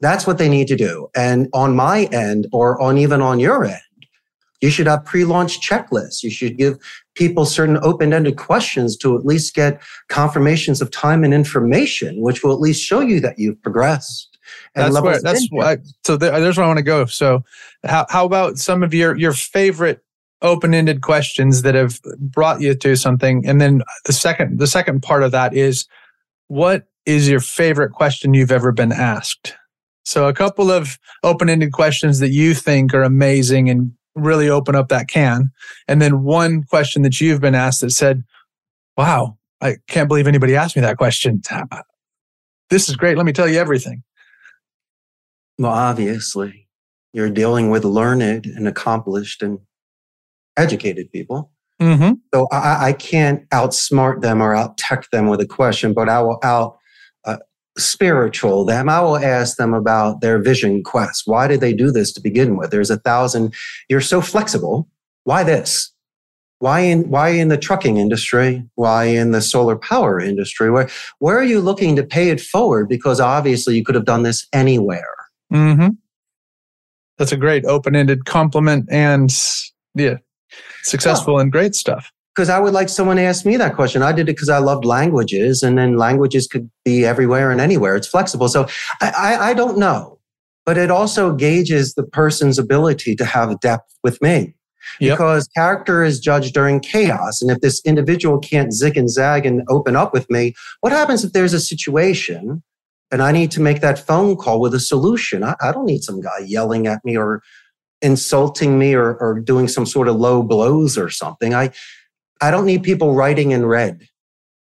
That's 0.00 0.26
what 0.26 0.38
they 0.38 0.48
need 0.48 0.66
to 0.68 0.76
do. 0.76 1.08
And 1.14 1.48
on 1.52 1.76
my 1.76 2.04
end 2.04 2.48
or 2.52 2.80
on 2.80 2.98
even 2.98 3.20
on 3.20 3.38
your 3.38 3.64
end, 3.64 3.80
you 4.60 4.70
should 4.70 4.86
have 4.86 5.04
pre-launch 5.04 5.60
checklists. 5.60 6.22
You 6.22 6.30
should 6.30 6.56
give 6.56 6.78
people 7.14 7.44
certain 7.44 7.78
open-ended 7.82 8.36
questions 8.36 8.96
to 8.98 9.16
at 9.16 9.26
least 9.26 9.54
get 9.54 9.82
confirmations 10.08 10.80
of 10.80 10.90
time 10.90 11.24
and 11.24 11.34
information, 11.34 12.20
which 12.20 12.42
will 12.42 12.52
at 12.52 12.60
least 12.60 12.82
show 12.82 13.00
you 13.00 13.20
that 13.20 13.38
you've 13.38 13.60
progressed. 13.62 14.38
and 14.74 14.94
that's 14.94 15.02
where 15.02 15.20
that's 15.20 15.48
why. 15.50 15.78
So 16.04 16.16
there, 16.16 16.38
there's 16.40 16.56
where 16.56 16.64
I 16.64 16.68
want 16.68 16.78
to 16.78 16.84
go. 16.84 17.04
So 17.06 17.44
how 17.84 18.06
how 18.08 18.24
about 18.24 18.58
some 18.58 18.82
of 18.82 18.94
your 18.94 19.16
your 19.16 19.32
favorite 19.32 20.02
open-ended 20.42 21.02
questions 21.02 21.62
that 21.62 21.74
have 21.74 22.00
brought 22.18 22.60
you 22.60 22.74
to 22.74 22.96
something, 22.96 23.46
and 23.46 23.60
then 23.60 23.82
the 24.04 24.12
second 24.12 24.58
the 24.58 24.66
second 24.66 25.02
part 25.02 25.22
of 25.22 25.30
that 25.32 25.54
is 25.54 25.86
what 26.48 26.84
is 27.06 27.28
your 27.28 27.40
favorite 27.40 27.92
question 27.92 28.34
you've 28.34 28.52
ever 28.52 28.72
been 28.72 28.92
asked? 28.92 29.54
So 30.04 30.28
a 30.28 30.34
couple 30.34 30.70
of 30.70 30.98
open-ended 31.22 31.72
questions 31.72 32.18
that 32.18 32.30
you 32.30 32.54
think 32.54 32.92
are 32.92 33.02
amazing 33.02 33.70
and 33.70 33.92
really 34.14 34.48
open 34.50 34.74
up 34.74 34.88
that 34.88 35.08
can, 35.08 35.50
and 35.88 36.02
then 36.02 36.22
one 36.22 36.64
question 36.64 37.02
that 37.02 37.20
you've 37.20 37.40
been 37.40 37.54
asked 37.54 37.80
that 37.80 37.90
said, 37.90 38.24
"Wow, 38.96 39.38
I 39.60 39.76
can't 39.88 40.08
believe 40.08 40.26
anybody 40.26 40.56
asked 40.56 40.76
me 40.76 40.82
that 40.82 40.98
question." 40.98 41.40
Ah, 41.50 41.82
this 42.68 42.88
is 42.88 42.96
great. 42.96 43.16
Let 43.16 43.26
me 43.26 43.32
tell 43.32 43.48
you 43.48 43.58
everything. 43.58 44.02
Well, 45.58 45.72
obviously, 45.72 46.68
you're 47.12 47.30
dealing 47.30 47.70
with 47.70 47.84
learned 47.84 48.46
and 48.46 48.66
accomplished 48.66 49.42
and 49.42 49.60
educated 50.56 51.10
people. 51.12 51.50
Mm-hmm. 51.80 52.12
So 52.32 52.46
I, 52.52 52.88
I 52.88 52.92
can't 52.92 53.48
outsmart 53.50 54.20
them 54.20 54.40
or 54.40 54.54
out 54.54 54.78
tech 54.78 55.10
them 55.10 55.26
with 55.26 55.40
a 55.40 55.46
question, 55.46 55.92
but 55.92 56.08
I 56.08 56.22
will 56.22 56.38
out 56.44 56.78
uh, 57.24 57.38
spiritual 57.76 58.64
them. 58.64 58.88
I 58.88 59.00
will 59.00 59.16
ask 59.16 59.56
them 59.56 59.74
about 59.74 60.20
their 60.20 60.40
vision 60.40 60.82
quest. 60.82 61.22
Why 61.26 61.48
did 61.48 61.60
they 61.60 61.72
do 61.72 61.90
this 61.90 62.12
to 62.12 62.20
begin 62.20 62.56
with? 62.56 62.70
There's 62.70 62.90
a 62.90 62.98
thousand. 62.98 63.54
You're 63.88 64.00
so 64.00 64.20
flexible. 64.20 64.88
Why 65.24 65.42
this? 65.42 65.92
Why 66.60 66.80
in 66.80 67.10
why 67.10 67.30
in 67.30 67.48
the 67.48 67.58
trucking 67.58 67.96
industry? 67.96 68.64
Why 68.76 69.06
in 69.06 69.32
the 69.32 69.40
solar 69.40 69.74
power 69.74 70.20
industry? 70.20 70.70
Where 70.70 70.88
where 71.18 71.36
are 71.36 71.42
you 71.42 71.60
looking 71.60 71.96
to 71.96 72.04
pay 72.04 72.30
it 72.30 72.40
forward? 72.40 72.88
Because 72.88 73.18
obviously 73.18 73.76
you 73.76 73.84
could 73.84 73.96
have 73.96 74.04
done 74.04 74.22
this 74.22 74.46
anywhere. 74.52 75.12
Mm-hmm. 75.52 75.88
That's 77.18 77.32
a 77.32 77.36
great 77.36 77.64
open-ended 77.64 78.26
compliment 78.26 78.88
and 78.92 79.36
yeah, 79.96 80.18
successful 80.82 81.38
and 81.38 81.50
great 81.52 81.74
stuff. 81.74 82.10
because 82.34 82.48
I 82.48 82.58
would 82.58 82.72
like 82.72 82.88
someone 82.88 83.16
to 83.16 83.22
ask 83.22 83.44
me 83.44 83.56
that 83.58 83.74
question. 83.74 84.02
I 84.02 84.12
did 84.12 84.22
it 84.22 84.36
because 84.36 84.48
I 84.48 84.58
loved 84.58 84.84
languages, 84.84 85.62
and 85.62 85.76
then 85.76 85.96
languages 85.98 86.46
could 86.46 86.70
be 86.84 87.04
everywhere 87.04 87.50
and 87.50 87.60
anywhere. 87.60 87.94
It's 87.96 88.06
flexible. 88.08 88.48
So 88.48 88.66
I, 89.00 89.10
I, 89.10 89.50
I 89.50 89.54
don't 89.54 89.78
know, 89.78 90.18
but 90.64 90.78
it 90.78 90.90
also 90.90 91.32
gauges 91.34 91.94
the 91.94 92.04
person's 92.04 92.58
ability 92.58 93.16
to 93.16 93.24
have 93.24 93.60
depth 93.60 93.92
with 94.02 94.20
me. 94.22 94.54
Yep. 94.98 95.16
Because 95.16 95.48
character 95.48 96.02
is 96.02 96.18
judged 96.18 96.54
during 96.54 96.80
chaos. 96.80 97.40
And 97.40 97.50
if 97.50 97.60
this 97.60 97.80
individual 97.84 98.38
can't 98.40 98.72
zig 98.72 98.96
and 98.96 99.08
zag 99.08 99.46
and 99.46 99.62
open 99.68 99.94
up 99.94 100.12
with 100.12 100.28
me, 100.28 100.54
what 100.80 100.92
happens 100.92 101.24
if 101.24 101.32
there's 101.32 101.52
a 101.52 101.60
situation 101.60 102.62
and 103.12 103.22
I 103.22 103.30
need 103.30 103.52
to 103.52 103.60
make 103.60 103.80
that 103.80 104.04
phone 104.04 104.36
call 104.36 104.60
with 104.60 104.74
a 104.74 104.80
solution? 104.80 105.44
I, 105.44 105.54
I 105.62 105.70
don't 105.70 105.86
need 105.86 106.02
some 106.02 106.20
guy 106.20 106.40
yelling 106.44 106.88
at 106.88 107.04
me 107.04 107.16
or 107.16 107.42
insulting 108.02 108.78
me 108.78 108.94
or, 108.94 109.14
or 109.16 109.40
doing 109.40 109.68
some 109.68 109.86
sort 109.86 110.08
of 110.08 110.16
low 110.16 110.42
blows 110.42 110.98
or 110.98 111.08
something. 111.08 111.54
I, 111.54 111.70
I 112.40 112.50
don't 112.50 112.66
need 112.66 112.82
people 112.82 113.14
writing 113.14 113.52
in 113.52 113.64
red. 113.64 114.08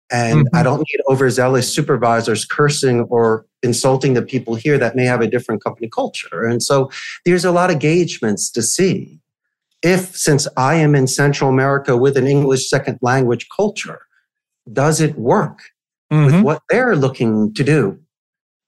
And 0.09 0.47
I 0.53 0.63
don't 0.63 0.79
need 0.79 1.01
overzealous 1.09 1.73
supervisors 1.73 2.45
cursing 2.45 3.01
or 3.09 3.45
insulting 3.61 4.13
the 4.13 4.21
people 4.21 4.55
here 4.55 4.77
that 4.77 4.95
may 4.95 5.03
have 5.03 5.19
a 5.19 5.27
different 5.27 5.61
company 5.61 5.89
culture. 5.93 6.45
And 6.45 6.63
so 6.63 6.89
there's 7.25 7.43
a 7.43 7.51
lot 7.51 7.69
of 7.69 7.73
engagements 7.73 8.49
to 8.51 8.61
see. 8.61 9.19
If, 9.83 10.15
since 10.15 10.47
I 10.55 10.75
am 10.75 10.95
in 10.95 11.07
Central 11.07 11.49
America 11.49 11.97
with 11.97 12.15
an 12.15 12.25
English 12.25 12.69
second 12.69 12.99
language 13.01 13.47
culture, 13.53 13.99
does 14.71 15.01
it 15.01 15.17
work 15.17 15.59
with 16.09 16.35
Mhm. 16.35 16.43
what 16.43 16.61
they're 16.69 16.95
looking 16.95 17.53
to 17.55 17.63
do? 17.65 17.99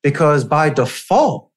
Because 0.04 0.44
by 0.44 0.70
default, 0.70 1.49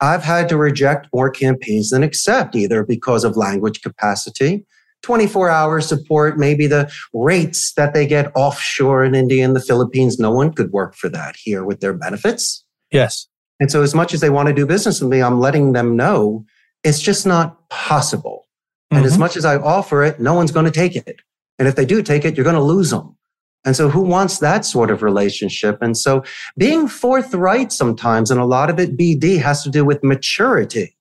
I've 0.00 0.22
had 0.22 0.48
to 0.48 0.56
reject 0.56 1.08
more 1.14 1.30
campaigns 1.30 1.90
than 1.90 2.02
accept, 2.02 2.56
either 2.56 2.84
because 2.84 3.22
of 3.24 3.36
language 3.36 3.82
capacity, 3.82 4.64
24 5.02 5.48
hour 5.50 5.80
support, 5.80 6.38
maybe 6.38 6.66
the 6.66 6.90
rates 7.12 7.72
that 7.74 7.94
they 7.94 8.06
get 8.06 8.32
offshore 8.34 9.04
in 9.04 9.14
India 9.14 9.44
and 9.44 9.54
the 9.56 9.60
Philippines. 9.60 10.18
No 10.18 10.30
one 10.30 10.52
could 10.52 10.72
work 10.72 10.94
for 10.94 11.08
that 11.10 11.36
here 11.36 11.64
with 11.64 11.80
their 11.80 11.92
benefits. 11.94 12.64
Yes. 12.90 13.26
And 13.60 13.70
so, 13.70 13.82
as 13.82 13.94
much 13.94 14.14
as 14.14 14.20
they 14.20 14.30
want 14.30 14.48
to 14.48 14.54
do 14.54 14.66
business 14.66 15.00
with 15.00 15.10
me, 15.10 15.22
I'm 15.22 15.38
letting 15.38 15.72
them 15.72 15.96
know 15.96 16.44
it's 16.82 17.00
just 17.00 17.26
not 17.26 17.68
possible. 17.68 18.46
And 18.90 19.04
as 19.04 19.16
Mhm. 19.16 19.20
much 19.20 19.36
as 19.36 19.44
I 19.44 19.56
offer 19.56 20.02
it, 20.02 20.18
no 20.18 20.34
one's 20.34 20.50
going 20.50 20.64
to 20.64 20.70
take 20.72 20.96
it. 20.96 21.16
And 21.58 21.68
if 21.68 21.76
they 21.76 21.84
do 21.84 22.02
take 22.02 22.24
it, 22.24 22.36
you're 22.36 22.44
going 22.44 22.56
to 22.56 22.62
lose 22.62 22.90
them. 22.90 23.16
And 23.64 23.76
so, 23.76 23.88
who 23.90 24.00
wants 24.00 24.38
that 24.38 24.64
sort 24.64 24.90
of 24.90 25.02
relationship? 25.02 25.78
And 25.82 25.96
so, 25.96 26.24
being 26.56 26.88
forthright 26.88 27.72
sometimes, 27.72 28.30
and 28.30 28.40
a 28.40 28.46
lot 28.46 28.70
of 28.70 28.78
it, 28.78 28.96
BD, 28.96 29.40
has 29.40 29.62
to 29.64 29.70
do 29.70 29.84
with 29.84 30.02
maturity. 30.02 30.96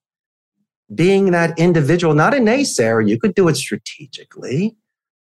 Being 0.93 1.31
that 1.31 1.57
individual, 1.57 2.13
not 2.13 2.33
a 2.33 2.37
naysayer, 2.37 3.07
you 3.07 3.19
could 3.19 3.35
do 3.35 3.47
it 3.47 3.55
strategically. 3.55 4.75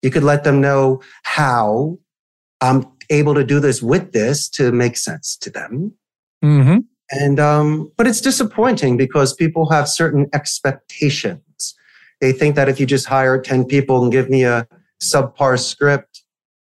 You 0.01 0.09
could 0.09 0.23
let 0.23 0.43
them 0.43 0.59
know 0.59 1.01
how 1.23 1.99
I'm 2.59 2.85
able 3.09 3.35
to 3.35 3.43
do 3.43 3.59
this 3.59 3.81
with 3.81 4.11
this 4.11 4.49
to 4.49 4.71
make 4.71 4.97
sense 4.97 5.37
to 5.37 5.49
them. 5.49 5.93
Mhm. 6.43 6.85
And 7.11 7.39
um, 7.39 7.91
but 7.97 8.07
it's 8.07 8.21
disappointing 8.21 8.97
because 8.97 9.33
people 9.33 9.69
have 9.69 9.87
certain 9.87 10.27
expectations. 10.33 11.75
They 12.19 12.31
think 12.31 12.55
that 12.55 12.69
if 12.69 12.79
you 12.79 12.85
just 12.85 13.05
hire 13.05 13.39
10 13.39 13.65
people 13.65 14.03
and 14.03 14.11
give 14.11 14.29
me 14.29 14.43
a 14.43 14.67
subpar 15.01 15.59
script 15.59 16.12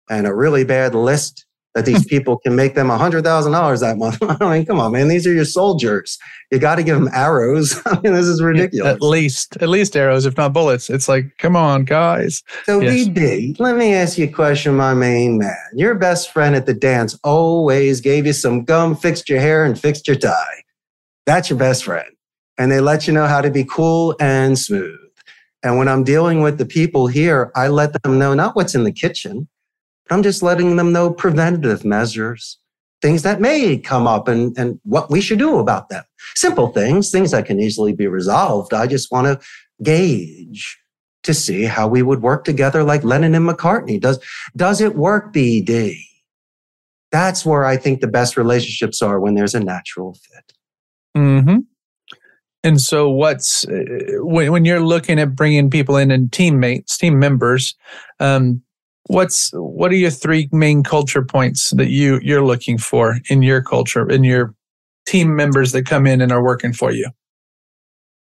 and 0.10 0.28
a 0.28 0.34
really 0.34 0.63
bad 0.63 0.94
list, 0.96 1.46
that 1.74 1.86
these 1.86 2.06
people 2.13 2.38
can 2.38 2.56
make 2.56 2.74
them 2.76 2.88
$100,000 2.88 3.80
that 3.82 3.98
month. 3.98 4.18
I 4.41 4.50
mean, 4.58 4.65
come 4.65 4.80
on, 4.80 4.94
man. 4.94 5.08
These 5.10 5.28
are 5.28 5.34
your 5.34 5.44
soldiers. 5.46 6.18
You 6.52 6.60
got 6.60 6.76
to 6.76 6.84
give 6.84 6.96
them 6.98 7.10
arrows. 7.13 7.82
I 7.86 8.00
mean, 8.02 8.13
this 8.13 8.28
is 8.28 8.41
ridiculous. 8.41 8.94
At 8.94 9.02
least, 9.02 9.58
at 9.62 9.68
least 9.68 9.96
arrows, 9.98 10.26
if 10.26 10.38
not 10.38 10.54
bullets. 10.54 10.89
It's 10.89 11.10
like, 11.10 11.38
come 11.38 11.56
on, 11.58 11.84
guys. 11.84 12.44
So, 12.63 12.80
Yes. 12.80 13.08
BD, 13.10 13.60
let 13.60 13.76
me 13.76 13.94
ask 13.94 14.18
you 14.18 14.26
a 14.26 14.32
question, 14.32 14.76
my 14.76 14.94
main 14.94 15.38
man. 15.38 15.58
Your 15.74 15.96
best 15.96 16.32
friend 16.32 16.56
at 16.56 16.65
the 16.65 16.74
dance 16.74 17.20
always 17.24 18.00
gave 18.00 18.26
you 18.26 18.34
some 18.34 18.63
gum, 18.63 18.96
fixed 18.96 19.28
your 19.28 19.41
hair, 19.41 19.65
and 19.65 19.78
fixed 19.78 20.08
your 20.08 20.18
tie. 20.18 20.63
That's 21.26 21.50
your 21.50 21.60
best 21.60 21.84
friend. 21.84 22.08
and 22.58 22.72
they 22.72 22.80
let 22.80 23.06
you 23.06 23.12
know 23.13 23.28
how 23.28 23.41
to 23.41 23.52
be 23.52 23.65
cool 23.65 24.15
and 24.22 24.58
smooth. 24.58 24.98
And 25.62 25.78
when 25.78 25.89
I'm 25.89 26.06
dealing 26.06 26.41
with 26.41 26.58
the 26.58 26.65
people 26.65 27.08
here, 27.08 27.52
I 27.56 27.68
let 27.68 28.02
them 28.04 28.18
know 28.18 28.34
not 28.34 28.56
what's 28.56 28.76
in 28.76 28.86
the 28.86 28.94
kitchen, 28.94 29.50
but 30.08 30.15
I'm 30.15 30.24
just 30.24 30.44
letting 30.44 30.76
them 30.76 30.91
know 30.91 31.12
preventative 31.12 31.84
measures, 31.86 32.60
things 33.02 33.24
that 33.24 33.41
may 33.41 33.78
come 33.78 34.08
up 34.08 34.28
and, 34.28 34.58
and 34.58 34.80
what 34.84 35.10
we 35.10 35.22
should 35.22 35.39
do 35.39 35.58
about 35.60 35.89
them. 35.89 36.04
Simple 36.36 36.68
things, 36.70 37.12
things 37.12 37.32
that 37.32 37.46
can 37.46 37.60
easily 37.60 37.94
be 37.94 38.08
resolved. 38.08 38.74
I 38.74 38.88
just 38.88 39.12
want 39.12 39.28
to 39.28 39.48
gauge 39.84 40.78
to 41.24 41.34
see 41.34 41.63
how 41.63 41.88
we 41.88 42.02
would 42.02 42.22
work 42.22 42.44
together 42.44 42.84
like 42.84 43.04
Lennon 43.04 43.36
and 43.36 43.48
McCartney. 43.48 44.00
Does, 44.00 44.20
does 44.56 44.80
it 44.80 44.96
work, 44.96 45.34
BD? 45.34 45.98
That's 47.12 47.46
where 47.46 47.65
I 47.65 47.78
think 47.78 48.02
the 48.02 48.08
best 48.08 48.38
relationships 48.38 49.02
are 49.02 49.20
when 49.20 49.36
there's 49.36 49.56
a 49.56 49.60
natural 49.60 50.13
fit. 50.13 50.54
Mm-hmm. 51.18 51.60
And 52.63 52.82
so, 52.82 53.10
what's 53.10 53.65
uh, 53.68 53.84
when, 54.22 54.52
when 54.52 54.65
you're 54.65 54.80
looking 54.80 55.20
at 55.20 55.36
bringing 55.36 55.70
people 55.70 55.98
in 55.98 56.10
and 56.10 56.32
teammates, 56.32 56.98
team 56.98 57.20
members, 57.20 57.76
um, 58.20 58.63
what's 59.08 59.52
what 59.54 59.91
are 59.91 59.96
your 59.96 60.12
three 60.12 60.50
main 60.52 60.84
culture 60.84 61.24
points 61.24 61.72
that 61.72 61.89
you 61.89 62.20
you're 62.24 62.46
looking 62.46 62.78
for 62.78 63.20
in 63.30 63.41
your 63.41 63.62
culture 63.62 64.10
in 64.10 64.24
your 64.24 64.54
team 65.08 65.36
members 65.36 65.72
that 65.72 65.86
come 65.86 66.08
in 66.08 66.22
and 66.22 66.32
are 66.32 66.44
working 66.44 66.74
for 66.74 66.91
you? 66.91 67.10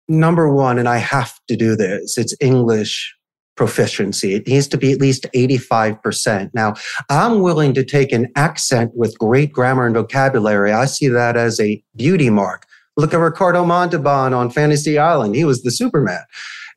Number 0.09 0.53
one, 0.53 0.79
and 0.79 0.89
I 0.89 0.99
have 0.99 1.39
to 1.49 1.57
do 1.57 1.77
this. 1.77 2.19
It's 2.19 2.35
English 2.41 3.15
proficiency. 3.57 4.35
It 4.35 4.49
needs 4.49 4.67
to 4.69 4.79
be 4.79 4.91
at 4.91 5.01
least 5.01 5.27
85%. 5.35 6.51
Now, 6.55 6.75
I'm 7.11 7.41
willing 7.41 7.75
to 7.75 7.85
take 7.85 8.11
an 8.11 8.33
accent 8.35 8.91
with 8.95 9.19
great 9.19 9.53
grammar 9.53 9.85
and 9.87 9.95
vocabulary. 9.95 10.73
I 10.73 10.87
see 10.87 11.09
that 11.09 11.37
as 11.37 11.61
a 11.61 11.83
beauty 11.95 12.31
mark. 12.31 12.67
Look 12.97 13.13
at 13.13 13.19
Ricardo 13.19 13.65
Montalban 13.65 14.33
on 14.33 14.51
Fantasy 14.51 14.99
Island. 14.99 15.35
He 15.37 15.45
was 15.45 15.63
the 15.63 15.71
Superman. 15.71 16.23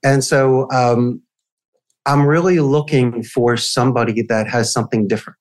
And 0.03 0.23
so 0.23 0.69
um, 0.71 1.21
I'm 2.05 2.25
really 2.25 2.59
looking 2.59 3.23
for 3.23 3.55
somebody 3.57 4.21
that 4.23 4.47
has 4.47 4.71
something 4.71 5.07
different 5.07 5.39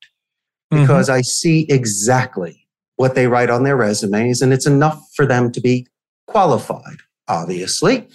mm-hmm. 0.72 0.82
because 0.82 1.08
mm-hmm. 1.08 1.18
I 1.18 1.22
see 1.22 1.66
exactly 1.68 2.66
what 2.96 3.14
they 3.14 3.26
write 3.26 3.50
on 3.50 3.64
their 3.64 3.76
resumes, 3.76 4.42
and 4.42 4.52
it's 4.52 4.66
enough 4.66 5.02
for 5.14 5.26
them 5.26 5.50
to 5.52 5.60
be 5.60 5.86
qualified, 6.26 6.98
obviously. 7.28 8.08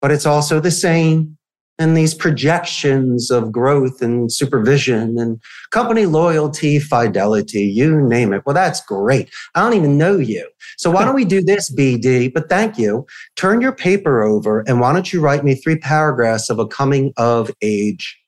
But 0.00 0.10
it's 0.10 0.26
also 0.26 0.60
the 0.60 0.70
same 0.70 1.36
and 1.78 1.96
these 1.96 2.14
projections 2.14 3.30
of 3.30 3.50
growth 3.50 4.00
and 4.00 4.32
supervision 4.32 5.18
and 5.18 5.40
company 5.70 6.06
loyalty, 6.06 6.78
fidelity, 6.78 7.62
you 7.62 8.00
name 8.00 8.32
it. 8.32 8.42
Well, 8.46 8.54
that's 8.54 8.80
great. 8.84 9.28
I 9.54 9.60
don't 9.60 9.74
even 9.74 9.98
know 9.98 10.16
you. 10.16 10.48
So 10.78 10.90
why 10.90 11.04
don't 11.04 11.14
we 11.14 11.24
do 11.24 11.42
this, 11.42 11.74
BD? 11.74 12.32
But 12.32 12.48
thank 12.48 12.78
you. 12.78 13.06
Turn 13.36 13.60
your 13.60 13.72
paper 13.72 14.22
over 14.22 14.60
and 14.68 14.80
why 14.80 14.92
don't 14.92 15.12
you 15.12 15.20
write 15.20 15.44
me 15.44 15.54
three 15.54 15.78
paragraphs 15.78 16.48
of 16.48 16.58
a 16.58 16.66
coming 16.66 17.12
of 17.16 17.50
age 17.60 18.18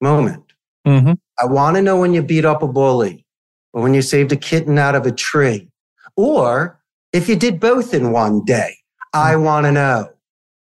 moment? 0.00 0.44
Mm-hmm. 0.86 1.12
I 1.38 1.46
want 1.46 1.76
to 1.76 1.82
know 1.82 2.00
when 2.00 2.14
you 2.14 2.22
beat 2.22 2.44
up 2.44 2.62
a 2.62 2.68
bully 2.68 3.24
or 3.72 3.82
when 3.82 3.94
you 3.94 4.02
saved 4.02 4.32
a 4.32 4.36
kitten 4.36 4.78
out 4.78 4.94
of 4.94 5.06
a 5.06 5.12
tree 5.12 5.68
or 6.16 6.80
if 7.12 7.28
you 7.28 7.36
did 7.36 7.60
both 7.60 7.94
in 7.94 8.10
one 8.10 8.44
day. 8.44 8.74
I 9.14 9.34
mm. 9.34 9.44
want 9.44 9.66
to 9.66 9.72
know. 9.72 10.10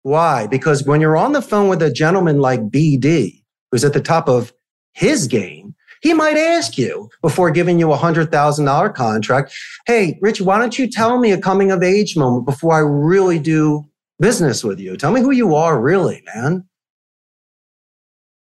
Why? 0.06 0.46
Because 0.46 0.84
when 0.84 1.00
you're 1.00 1.16
on 1.16 1.32
the 1.32 1.42
phone 1.42 1.68
with 1.68 1.82
a 1.82 1.90
gentleman 1.90 2.38
like 2.38 2.70
BD, 2.70 3.42
who's 3.72 3.82
at 3.82 3.92
the 3.92 4.00
top 4.00 4.28
of 4.28 4.52
his 4.92 5.26
game, 5.26 5.74
he 6.00 6.14
might 6.14 6.36
ask 6.36 6.78
you 6.78 7.10
before 7.22 7.50
giving 7.50 7.80
you 7.80 7.90
a 7.90 7.96
hundred 7.96 8.30
thousand 8.30 8.66
dollar 8.66 8.88
contract, 8.88 9.52
Hey, 9.84 10.16
Rich, 10.22 10.40
why 10.40 10.60
don't 10.60 10.78
you 10.78 10.88
tell 10.88 11.18
me 11.18 11.32
a 11.32 11.40
coming 11.40 11.72
of 11.72 11.82
age 11.82 12.16
moment 12.16 12.46
before 12.46 12.74
I 12.74 12.78
really 12.78 13.40
do 13.40 13.84
business 14.20 14.62
with 14.62 14.78
you? 14.78 14.96
Tell 14.96 15.10
me 15.10 15.22
who 15.22 15.32
you 15.32 15.56
are 15.56 15.80
really, 15.80 16.22
man. 16.36 16.68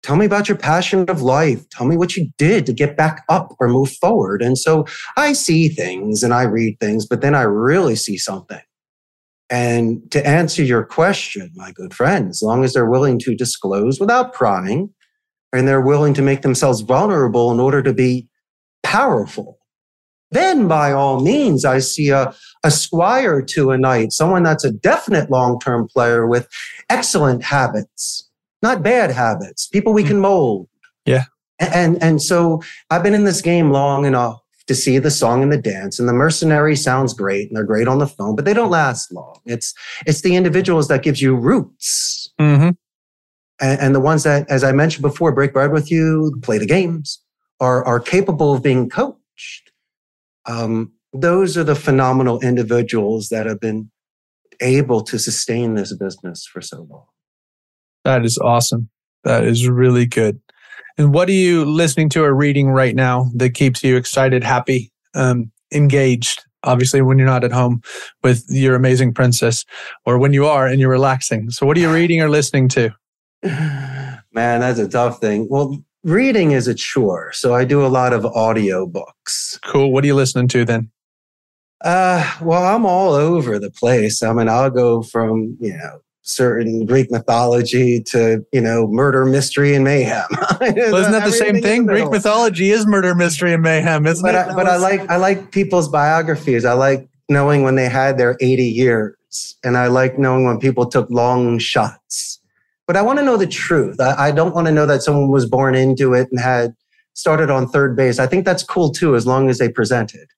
Tell 0.03 0.17
me 0.17 0.27
about 0.27 0.47
your 0.47 0.59
passion 0.59 1.09
of 1.09 1.23
life. 1.23 1.67
Tell 1.71 1.87
me 1.87 1.97
what 1.97 2.15
you 2.15 2.29
did 2.37 2.67
to 2.67 2.73
get 2.73 2.95
back 2.95 3.23
up 3.27 3.55
or 3.59 3.69
move 3.69 3.89
forward. 3.89 4.43
And 4.43 4.55
so 4.55 4.85
I 5.17 5.33
see 5.33 5.69
things 5.69 6.21
and 6.21 6.31
I 6.31 6.43
read 6.43 6.79
things, 6.79 7.07
but 7.07 7.21
then 7.21 7.33
I 7.33 7.41
really 7.41 7.95
see 7.95 8.19
something. 8.19 8.61
And 9.49 10.09
to 10.11 10.25
answer 10.25 10.63
your 10.63 10.83
question, 10.83 11.51
my 11.55 11.71
good 11.71 11.93
friend, 11.93 12.29
as 12.29 12.41
long 12.41 12.63
as 12.63 12.73
they're 12.73 12.89
willing 12.89 13.19
to 13.19 13.35
disclose 13.35 13.99
without 13.99 14.33
prying 14.33 14.93
and 15.53 15.67
they're 15.67 15.81
willing 15.81 16.13
to 16.15 16.21
make 16.21 16.41
themselves 16.41 16.81
vulnerable 16.81 17.51
in 17.51 17.59
order 17.59 17.83
to 17.83 17.93
be 17.93 18.27
powerful, 18.81 19.59
then 20.31 20.67
by 20.67 20.91
all 20.91 21.21
means, 21.21 21.63
I 21.63 21.79
see 21.79 22.09
a, 22.09 22.33
a 22.63 22.71
squire 22.71 23.41
to 23.41 23.71
a 23.71 23.77
knight, 23.77 24.11
someone 24.11 24.43
that's 24.43 24.65
a 24.65 24.71
definite 24.71 25.29
long 25.29 25.59
term 25.59 25.87
player 25.87 26.25
with 26.27 26.47
excellent 26.89 27.43
habits, 27.43 28.29
not 28.63 28.81
bad 28.81 29.11
habits, 29.11 29.67
people 29.67 29.93
we 29.93 30.01
hmm. 30.01 30.09
can 30.09 30.19
mold. 30.19 30.67
Yeah. 31.05 31.25
And, 31.59 32.01
and 32.03 32.21
so 32.21 32.61
I've 32.89 33.03
been 33.03 33.13
in 33.13 33.23
this 33.23 33.41
game 33.41 33.71
long 33.71 34.05
enough 34.05 34.41
to 34.67 34.75
see 34.75 34.97
the 34.97 35.11
song 35.11 35.43
and 35.43 35.51
the 35.51 35.57
dance. 35.57 35.99
And 35.99 36.09
the 36.09 36.13
mercenary 36.13 36.75
sounds 36.75 37.13
great 37.13 37.47
and 37.47 37.55
they're 37.55 37.63
great 37.63 37.87
on 37.87 37.99
the 37.99 38.07
phone, 38.07 38.35
but 38.35 38.45
they 38.45 38.53
don't 38.53 38.71
last 38.71 39.11
long. 39.11 39.39
It's 39.45 39.73
it's 40.05 40.21
the 40.21 40.35
individuals 40.35 40.87
that 40.87 41.03
gives 41.03 41.21
you 41.21 41.35
roots. 41.35 42.31
Mm-hmm. 42.39 42.69
And, 43.61 43.79
and, 43.79 43.95
the 43.95 44.01
ones 44.01 44.23
that, 44.23 44.49
as 44.49 44.65
I 44.65 44.73
mentioned 44.73 45.03
before, 45.03 45.31
break 45.31 45.53
bread 45.53 45.71
with 45.71 45.89
you, 45.89 46.37
play 46.41 46.57
the 46.57 46.65
games, 46.65 47.21
are 47.59 47.85
are 47.85 47.99
capable 47.99 48.53
of 48.53 48.61
being 48.61 48.89
coached. 48.89 49.71
Um, 50.45 50.91
those 51.13 51.57
are 51.57 51.63
the 51.63 51.75
phenomenal 51.75 52.41
individuals 52.41 53.29
that 53.29 53.45
have 53.45 53.61
been 53.61 53.91
able 54.59 55.01
to 55.03 55.17
sustain 55.17 55.75
this 55.75 55.95
business 55.95 56.45
for 56.45 56.61
so 56.61 56.85
long. 56.89 57.05
That 58.03 58.25
is 58.25 58.37
awesome. 58.37 58.89
That 59.23 59.45
is 59.45 59.67
really 59.67 60.05
good. 60.05 60.39
And 60.97 61.13
what 61.13 61.27
are 61.27 61.33
you 61.33 61.65
listening 61.65 62.09
to 62.09 62.23
or 62.23 62.33
reading 62.33 62.69
right 62.69 62.95
now 62.95 63.29
that 63.35 63.53
keeps 63.53 63.83
you 63.83 63.97
excited, 63.97 64.43
happy, 64.43 64.91
um, 65.13 65.51
engaged? 65.73 66.43
Obviously, 66.63 67.01
when 67.01 67.19
you're 67.19 67.27
not 67.27 67.43
at 67.43 67.51
home 67.51 67.81
with 68.23 68.43
your 68.49 68.75
amazing 68.75 69.13
princess, 69.13 69.65
or 70.05 70.17
when 70.17 70.33
you 70.33 70.45
are 70.47 70.65
and 70.65 70.79
you're 70.79 70.89
relaxing. 70.89 71.51
So, 71.51 71.65
what 71.65 71.77
are 71.77 71.79
you 71.79 71.93
reading 71.93 72.21
or 72.21 72.29
listening 72.29 72.69
to? 72.69 72.89
Man, 73.43 74.21
that's 74.33 74.79
a 74.79 74.89
tough 74.89 75.19
thing. 75.19 75.47
Well, 75.49 75.77
reading 76.03 76.51
is 76.51 76.67
a 76.67 76.73
chore. 76.73 77.31
So, 77.33 77.53
I 77.53 77.65
do 77.65 77.85
a 77.85 77.87
lot 77.87 78.13
of 78.13 78.25
audio 78.25 78.87
books. 78.87 79.59
Cool. 79.63 79.91
What 79.91 80.03
are 80.03 80.07
you 80.07 80.15
listening 80.15 80.47
to 80.49 80.65
then? 80.65 80.89
Uh, 81.83 82.37
well, 82.41 82.63
I'm 82.63 82.85
all 82.85 83.13
over 83.13 83.59
the 83.59 83.69
place. 83.69 84.23
I 84.23 84.33
mean, 84.33 84.49
I'll 84.49 84.71
go 84.71 85.03
from, 85.03 85.55
you 85.59 85.77
know, 85.77 85.99
certain 86.25 86.85
Greek 86.85 87.11
mythology 87.11 88.01
to, 88.01 88.45
you 88.51 88.59
know, 88.59 88.87
murder, 88.87 89.25
mystery, 89.25 89.75
and 89.75 89.83
mayhem. 89.83 90.25
well, 90.59 90.95
isn't 90.95 91.11
that 91.11 91.23
the 91.23 91.31
same 91.31 91.61
thing? 91.61 91.85
Greek 91.85 92.09
mythology 92.09 92.71
is 92.71 92.85
murder, 92.85 93.15
mystery, 93.15 93.53
and 93.53 93.63
mayhem, 93.63 94.05
isn't 94.05 94.25
but 94.25 94.35
it? 94.35 94.51
I, 94.51 94.55
but 94.55 94.67
I 94.67 94.75
like 94.77 95.09
I 95.09 95.17
like 95.17 95.51
people's 95.51 95.87
biographies. 95.87 96.65
I 96.65 96.73
like 96.73 97.07
knowing 97.29 97.63
when 97.63 97.75
they 97.75 97.89
had 97.89 98.17
their 98.17 98.37
80 98.41 98.63
years. 98.65 99.15
And 99.63 99.77
I 99.77 99.87
like 99.87 100.17
knowing 100.17 100.45
when 100.45 100.59
people 100.59 100.85
took 100.85 101.09
long 101.09 101.59
shots. 101.59 102.39
But 102.87 102.95
I 102.95 103.01
want 103.01 103.19
to 103.19 103.25
know 103.25 103.37
the 103.37 103.47
truth. 103.47 103.99
I, 103.99 104.27
I 104.27 104.31
don't 104.31 104.53
want 104.53 104.67
to 104.67 104.73
know 104.73 104.85
that 104.85 105.01
someone 105.01 105.29
was 105.29 105.45
born 105.45 105.75
into 105.75 106.13
it 106.13 106.29
and 106.31 106.39
had 106.39 106.75
started 107.13 107.49
on 107.49 107.67
third 107.67 107.95
base. 107.95 108.19
I 108.19 108.27
think 108.27 108.45
that's 108.45 108.63
cool 108.63 108.91
too, 108.91 109.15
as 109.15 109.25
long 109.25 109.49
as 109.49 109.57
they 109.57 109.69
present 109.69 110.13
it. 110.13 110.29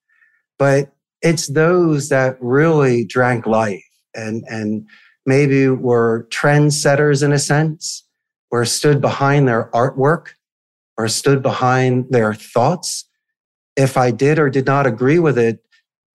But 0.58 0.92
it's 1.22 1.48
those 1.48 2.08
that 2.08 2.36
really 2.40 3.04
drank 3.04 3.46
life 3.46 3.84
and 4.14 4.44
and 4.48 4.86
maybe 5.26 5.68
were 5.68 6.26
trendsetters 6.30 7.22
in 7.22 7.32
a 7.32 7.38
sense, 7.38 8.04
or 8.50 8.64
stood 8.64 9.00
behind 9.00 9.46
their 9.46 9.70
artwork, 9.72 10.28
or 10.96 11.08
stood 11.08 11.42
behind 11.42 12.06
their 12.10 12.34
thoughts. 12.34 13.08
If 13.76 13.96
I 13.96 14.10
did 14.10 14.38
or 14.38 14.50
did 14.50 14.66
not 14.66 14.86
agree 14.86 15.18
with 15.18 15.38
it, 15.38 15.60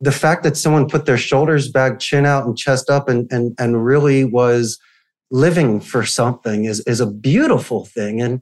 the 0.02 0.12
fact 0.12 0.44
that 0.44 0.58
someone 0.58 0.90
put 0.90 1.06
their 1.06 1.18
shoulders 1.18 1.72
back, 1.72 2.00
chin 2.00 2.26
out, 2.26 2.46
and 2.46 2.58
chest 2.58 2.90
up 2.90 3.08
and, 3.08 3.32
and, 3.32 3.56
and 3.58 3.86
really 3.86 4.26
was 4.26 4.78
living 5.32 5.80
for 5.80 6.06
something 6.06 6.66
is, 6.66 6.82
is 6.82 7.00
a 7.00 7.10
beautiful 7.10 7.86
thing. 7.86 8.22
And 8.22 8.42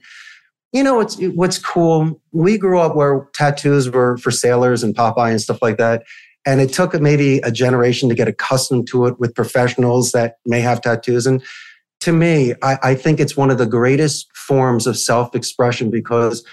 you 0.73 0.83
know 0.83 0.95
what's 0.95 1.17
what's 1.35 1.59
cool? 1.59 2.19
We 2.31 2.57
grew 2.57 2.79
up 2.79 2.95
where 2.95 3.27
tattoos 3.33 3.89
were 3.89 4.17
for 4.17 4.31
sailors 4.31 4.83
and 4.83 4.95
Popeye 4.95 5.31
and 5.31 5.41
stuff 5.41 5.61
like 5.61 5.77
that. 5.77 6.03
And 6.45 6.59
it 6.59 6.73
took 6.73 6.99
maybe 6.99 7.37
a 7.39 7.51
generation 7.51 8.09
to 8.09 8.15
get 8.15 8.27
accustomed 8.27 8.87
to 8.87 9.05
it 9.05 9.19
with 9.19 9.35
professionals 9.35 10.11
that 10.11 10.37
may 10.45 10.59
have 10.61 10.81
tattoos. 10.81 11.27
And 11.27 11.43
to 11.99 12.11
me, 12.11 12.53
I, 12.63 12.77
I 12.81 12.95
think 12.95 13.19
it's 13.19 13.37
one 13.37 13.51
of 13.51 13.57
the 13.57 13.67
greatest 13.67 14.27
forms 14.35 14.87
of 14.87 14.97
self 14.97 15.35
expression 15.35 15.91
because 15.91 16.43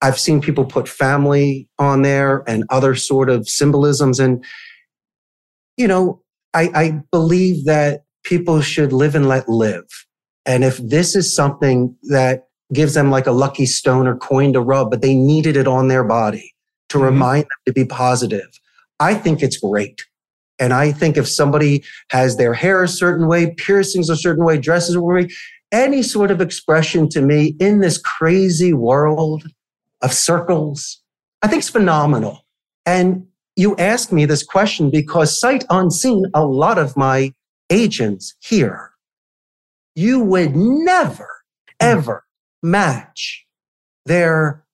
I've 0.00 0.18
seen 0.18 0.40
people 0.40 0.64
put 0.64 0.88
family 0.88 1.68
on 1.78 2.02
there 2.02 2.44
and 2.46 2.64
other 2.68 2.94
sort 2.94 3.28
of 3.28 3.48
symbolisms. 3.48 4.20
And, 4.20 4.44
you 5.76 5.88
know, 5.88 6.22
I, 6.52 6.70
I 6.74 7.00
believe 7.10 7.64
that 7.64 8.04
people 8.22 8.60
should 8.60 8.92
live 8.92 9.14
and 9.14 9.28
let 9.28 9.48
live. 9.48 9.86
And 10.46 10.62
if 10.62 10.76
this 10.78 11.16
is 11.16 11.34
something 11.34 11.96
that 12.04 12.48
gives 12.72 12.94
them 12.94 13.10
like 13.10 13.26
a 13.26 13.32
lucky 13.32 13.66
stone 13.66 14.06
or 14.06 14.16
coin 14.16 14.52
to 14.52 14.60
rub, 14.60 14.90
but 14.90 15.02
they 15.02 15.14
needed 15.14 15.56
it 15.56 15.66
on 15.66 15.88
their 15.88 16.04
body 16.04 16.54
to 16.90 16.98
mm-hmm. 16.98 17.06
remind 17.06 17.42
them 17.44 17.58
to 17.66 17.72
be 17.72 17.84
positive, 17.84 18.60
I 19.00 19.14
think 19.14 19.42
it's 19.42 19.58
great. 19.58 20.04
And 20.58 20.72
I 20.72 20.92
think 20.92 21.16
if 21.16 21.28
somebody 21.28 21.84
has 22.10 22.36
their 22.36 22.54
hair 22.54 22.82
a 22.82 22.88
certain 22.88 23.26
way, 23.26 23.54
piercings 23.54 24.08
a 24.08 24.16
certain 24.16 24.44
way, 24.44 24.56
dresses 24.58 24.94
a 24.94 25.02
way, 25.02 25.28
any 25.72 26.02
sort 26.02 26.30
of 26.30 26.40
expression 26.40 27.08
to 27.10 27.20
me 27.20 27.56
in 27.58 27.80
this 27.80 27.98
crazy 27.98 28.72
world 28.72 29.48
of 30.02 30.12
circles, 30.12 31.02
I 31.42 31.48
think 31.48 31.60
it's 31.60 31.70
phenomenal. 31.70 32.46
And 32.86 33.26
you 33.56 33.76
ask 33.76 34.12
me 34.12 34.26
this 34.26 34.44
question 34.44 34.90
because 34.90 35.38
sight 35.38 35.64
unseen, 35.70 36.26
a 36.34 36.44
lot 36.44 36.78
of 36.78 36.96
my 36.96 37.32
agents 37.70 38.34
here, 38.40 38.92
you 39.94 40.20
would 40.20 40.54
never, 40.54 41.28
hmm. 41.80 41.86
ever 41.86 42.24
match 42.62 43.44
their 44.06 44.64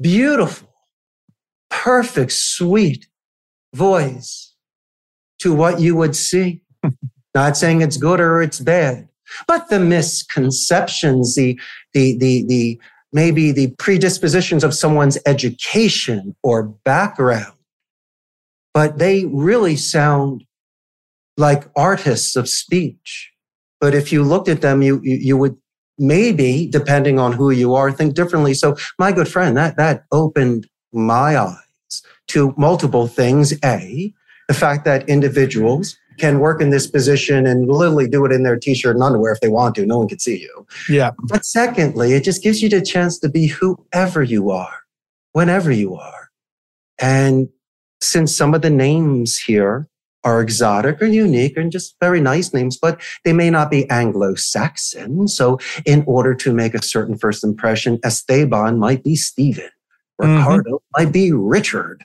beautiful, 0.00 0.68
perfect, 1.70 2.32
sweet 2.32 3.07
voice 3.78 4.52
to 5.38 5.54
what 5.54 5.80
you 5.80 5.96
would 5.96 6.16
see. 6.16 6.62
Not 7.34 7.56
saying 7.56 7.80
it's 7.80 7.96
good 7.96 8.20
or 8.20 8.42
it's 8.42 8.60
bad, 8.60 9.08
but 9.46 9.68
the 9.70 9.78
misconceptions, 9.78 11.36
the, 11.36 11.58
the, 11.92 12.16
the, 12.18 12.44
the, 12.46 12.80
maybe 13.12 13.52
the 13.52 13.68
predispositions 13.78 14.64
of 14.64 14.74
someone's 14.74 15.18
education 15.24 16.34
or 16.42 16.64
background, 16.84 17.56
but 18.74 18.98
they 18.98 19.26
really 19.26 19.76
sound 19.76 20.44
like 21.36 21.70
artists 21.76 22.34
of 22.34 22.48
speech. 22.48 23.30
But 23.80 23.94
if 23.94 24.10
you 24.12 24.24
looked 24.24 24.48
at 24.48 24.60
them, 24.60 24.82
you, 24.82 25.00
you, 25.04 25.16
you 25.16 25.36
would 25.36 25.56
maybe, 25.98 26.66
depending 26.66 27.20
on 27.20 27.32
who 27.32 27.50
you 27.50 27.74
are, 27.74 27.92
think 27.92 28.14
differently. 28.14 28.54
So 28.54 28.76
my 28.98 29.12
good 29.12 29.28
friend, 29.28 29.56
that, 29.56 29.76
that 29.76 30.04
opened 30.10 30.66
my 30.92 31.38
eyes 31.38 31.67
to 32.28 32.54
multiple 32.56 33.06
things. 33.06 33.52
A, 33.64 34.12
the 34.48 34.54
fact 34.54 34.84
that 34.84 35.08
individuals 35.08 35.96
can 36.18 36.40
work 36.40 36.60
in 36.60 36.70
this 36.70 36.86
position 36.86 37.46
and 37.46 37.68
literally 37.68 38.08
do 38.08 38.24
it 38.24 38.32
in 38.32 38.42
their 38.42 38.56
t-shirt 38.56 38.96
and 38.96 39.04
underwear 39.04 39.32
if 39.32 39.40
they 39.40 39.48
want 39.48 39.74
to. 39.76 39.86
No 39.86 39.98
one 39.98 40.08
can 40.08 40.18
see 40.18 40.40
you. 40.40 40.66
Yeah. 40.88 41.12
But 41.24 41.44
secondly, 41.44 42.12
it 42.14 42.24
just 42.24 42.42
gives 42.42 42.60
you 42.62 42.68
the 42.68 42.80
chance 42.80 43.18
to 43.20 43.28
be 43.28 43.46
whoever 43.46 44.22
you 44.22 44.50
are, 44.50 44.80
whenever 45.32 45.70
you 45.70 45.94
are. 45.94 46.30
And 46.98 47.48
since 48.00 48.34
some 48.34 48.52
of 48.54 48.62
the 48.62 48.70
names 48.70 49.38
here 49.38 49.88
are 50.24 50.40
exotic 50.40 51.00
or 51.00 51.06
unique 51.06 51.56
and 51.56 51.70
just 51.70 51.94
very 52.00 52.20
nice 52.20 52.52
names, 52.52 52.76
but 52.76 53.00
they 53.24 53.32
may 53.32 53.48
not 53.48 53.70
be 53.70 53.88
Anglo-Saxon. 53.88 55.28
So 55.28 55.58
in 55.86 56.02
order 56.06 56.34
to 56.34 56.52
make 56.52 56.74
a 56.74 56.82
certain 56.82 57.16
first 57.16 57.44
impression, 57.44 58.00
Esteban 58.02 58.78
might 58.78 59.04
be 59.04 59.14
Stephen. 59.14 59.70
Mm-hmm. 60.20 60.38
Ricardo 60.38 60.70
mm-hmm. 60.70 61.02
might 61.04 61.12
be 61.12 61.30
Richard. 61.30 62.04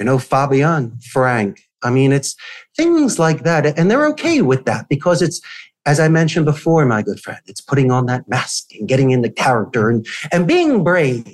You 0.00 0.06
know, 0.06 0.18
Fabian, 0.18 0.98
Frank, 1.12 1.60
I 1.82 1.90
mean, 1.90 2.10
it's 2.10 2.34
things 2.74 3.18
like 3.18 3.42
that. 3.44 3.78
And 3.78 3.90
they're 3.90 4.06
okay 4.08 4.40
with 4.40 4.64
that 4.64 4.88
because 4.88 5.20
it's, 5.20 5.42
as 5.84 6.00
I 6.00 6.08
mentioned 6.08 6.46
before, 6.46 6.86
my 6.86 7.02
good 7.02 7.20
friend, 7.20 7.40
it's 7.44 7.60
putting 7.60 7.90
on 7.90 8.06
that 8.06 8.26
mask 8.26 8.74
and 8.74 8.88
getting 8.88 9.10
into 9.10 9.28
character 9.28 9.90
and, 9.90 10.06
and 10.32 10.48
being 10.48 10.82
brave 10.82 11.30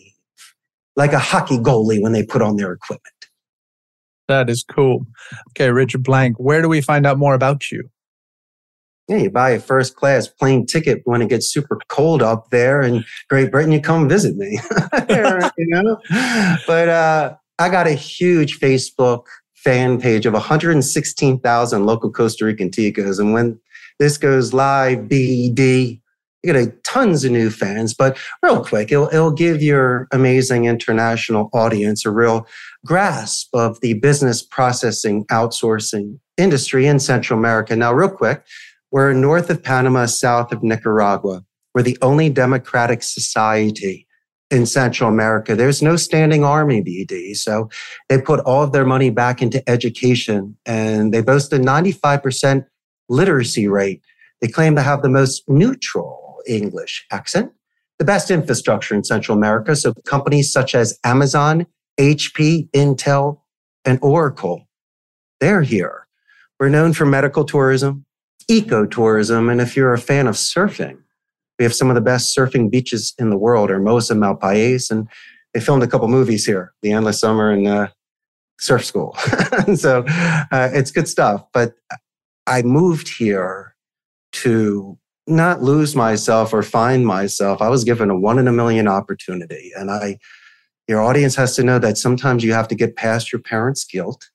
like 0.96 1.12
a 1.12 1.18
hockey 1.20 1.58
goalie 1.58 2.02
when 2.02 2.10
they 2.10 2.24
put 2.24 2.42
on 2.42 2.56
their 2.56 2.72
equipment. 2.72 3.14
That 4.26 4.50
is 4.50 4.64
cool. 4.64 5.06
Okay, 5.50 5.70
Richard 5.70 6.02
Blank, 6.02 6.40
where 6.40 6.60
do 6.60 6.68
we 6.68 6.80
find 6.80 7.06
out 7.06 7.18
more 7.18 7.34
about 7.34 7.70
you? 7.70 7.88
Yeah, 9.06 9.18
you 9.18 9.30
buy 9.30 9.50
a 9.50 9.60
first 9.60 9.94
class 9.94 10.26
plane 10.26 10.66
ticket 10.66 11.02
when 11.04 11.22
it 11.22 11.28
gets 11.28 11.48
super 11.48 11.78
cold 11.86 12.20
up 12.20 12.50
there 12.50 12.82
in 12.82 13.04
Great 13.28 13.52
Britain. 13.52 13.70
You 13.70 13.80
come 13.80 14.08
visit 14.08 14.36
me, 14.36 14.58
you 15.08 15.66
know. 15.68 16.00
But 16.66 16.88
uh, 16.88 17.36
I 17.58 17.68
got 17.68 17.86
a 17.86 17.92
huge 17.92 18.60
Facebook 18.60 19.26
fan 19.54 20.00
page 20.00 20.26
of 20.26 20.34
116,000 20.34 21.86
local 21.86 22.12
Costa 22.12 22.44
Rican 22.44 22.70
ticos. 22.70 23.18
And 23.18 23.32
when 23.32 23.58
this 23.98 24.18
goes 24.18 24.52
live, 24.52 25.00
BD, 25.08 26.00
you 26.42 26.52
get 26.52 26.56
a 26.56 26.70
tons 26.84 27.24
of 27.24 27.32
new 27.32 27.50
fans. 27.50 27.94
But 27.94 28.18
real 28.42 28.62
quick, 28.62 28.92
it'll, 28.92 29.08
it'll 29.08 29.32
give 29.32 29.62
your 29.62 30.06
amazing 30.12 30.66
international 30.66 31.48
audience 31.52 32.04
a 32.04 32.10
real 32.10 32.46
grasp 32.84 33.54
of 33.54 33.80
the 33.80 33.94
business 33.94 34.42
processing 34.42 35.24
outsourcing 35.26 36.18
industry 36.36 36.86
in 36.86 37.00
Central 37.00 37.38
America. 37.38 37.74
Now, 37.74 37.92
real 37.92 38.10
quick, 38.10 38.44
we're 38.92 39.12
north 39.14 39.50
of 39.50 39.62
Panama, 39.62 40.06
south 40.06 40.52
of 40.52 40.62
Nicaragua. 40.62 41.42
We're 41.74 41.82
the 41.82 41.98
only 42.02 42.28
democratic 42.30 43.02
society 43.02 44.06
in 44.50 44.66
Central 44.66 45.10
America. 45.10 45.56
There's 45.56 45.82
no 45.82 45.96
standing 45.96 46.44
army 46.44 46.82
BD. 46.82 47.36
So 47.36 47.68
they 48.08 48.20
put 48.20 48.40
all 48.40 48.62
of 48.62 48.72
their 48.72 48.84
money 48.84 49.10
back 49.10 49.42
into 49.42 49.68
education 49.68 50.56
and 50.64 51.12
they 51.12 51.20
boast 51.20 51.52
a 51.52 51.58
95% 51.58 52.64
literacy 53.08 53.68
rate. 53.68 54.02
They 54.40 54.48
claim 54.48 54.76
to 54.76 54.82
have 54.82 55.02
the 55.02 55.08
most 55.08 55.42
neutral 55.48 56.38
English 56.46 57.06
accent, 57.10 57.52
the 57.98 58.04
best 58.04 58.30
infrastructure 58.30 58.94
in 58.94 59.02
Central 59.02 59.36
America. 59.36 59.74
So 59.74 59.94
companies 60.04 60.52
such 60.52 60.74
as 60.74 60.98
Amazon, 61.04 61.66
HP, 61.98 62.70
Intel, 62.70 63.40
and 63.84 63.98
Oracle, 64.02 64.68
they're 65.40 65.62
here. 65.62 66.06
We're 66.58 66.68
known 66.68 66.92
for 66.92 67.04
medical 67.04 67.44
tourism, 67.44 68.04
ecotourism, 68.50 69.50
and 69.50 69.60
if 69.60 69.76
you're 69.76 69.92
a 69.92 69.98
fan 69.98 70.26
of 70.26 70.34
surfing, 70.36 70.98
we 71.58 71.64
have 71.64 71.74
some 71.74 71.88
of 71.88 71.94
the 71.94 72.00
best 72.00 72.36
surfing 72.36 72.70
beaches 72.70 73.14
in 73.18 73.30
the 73.30 73.38
world, 73.38 73.70
Hermosa, 73.70 74.14
Malpais, 74.14 74.90
and 74.90 75.08
they 75.54 75.60
filmed 75.60 75.82
a 75.82 75.86
couple 75.86 76.08
movies 76.08 76.44
here, 76.44 76.74
The 76.82 76.92
Endless 76.92 77.20
Summer 77.20 77.50
and 77.50 77.66
uh, 77.66 77.88
Surf 78.60 78.84
School. 78.84 79.16
so 79.74 80.04
uh, 80.06 80.70
it's 80.72 80.90
good 80.90 81.08
stuff. 81.08 81.44
But 81.52 81.74
I 82.46 82.62
moved 82.62 83.08
here 83.08 83.74
to 84.32 84.98
not 85.26 85.62
lose 85.62 85.96
myself 85.96 86.52
or 86.52 86.62
find 86.62 87.06
myself. 87.06 87.62
I 87.62 87.68
was 87.68 87.84
given 87.84 88.10
a 88.10 88.18
one 88.18 88.38
in 88.38 88.48
a 88.48 88.52
million 88.52 88.86
opportunity. 88.86 89.72
And 89.74 89.90
I, 89.90 90.18
your 90.86 91.02
audience 91.02 91.34
has 91.36 91.56
to 91.56 91.64
know 91.64 91.78
that 91.78 91.98
sometimes 91.98 92.44
you 92.44 92.52
have 92.52 92.68
to 92.68 92.74
get 92.74 92.96
past 92.96 93.32
your 93.32 93.40
parents' 93.40 93.84
guilt. 93.84 94.28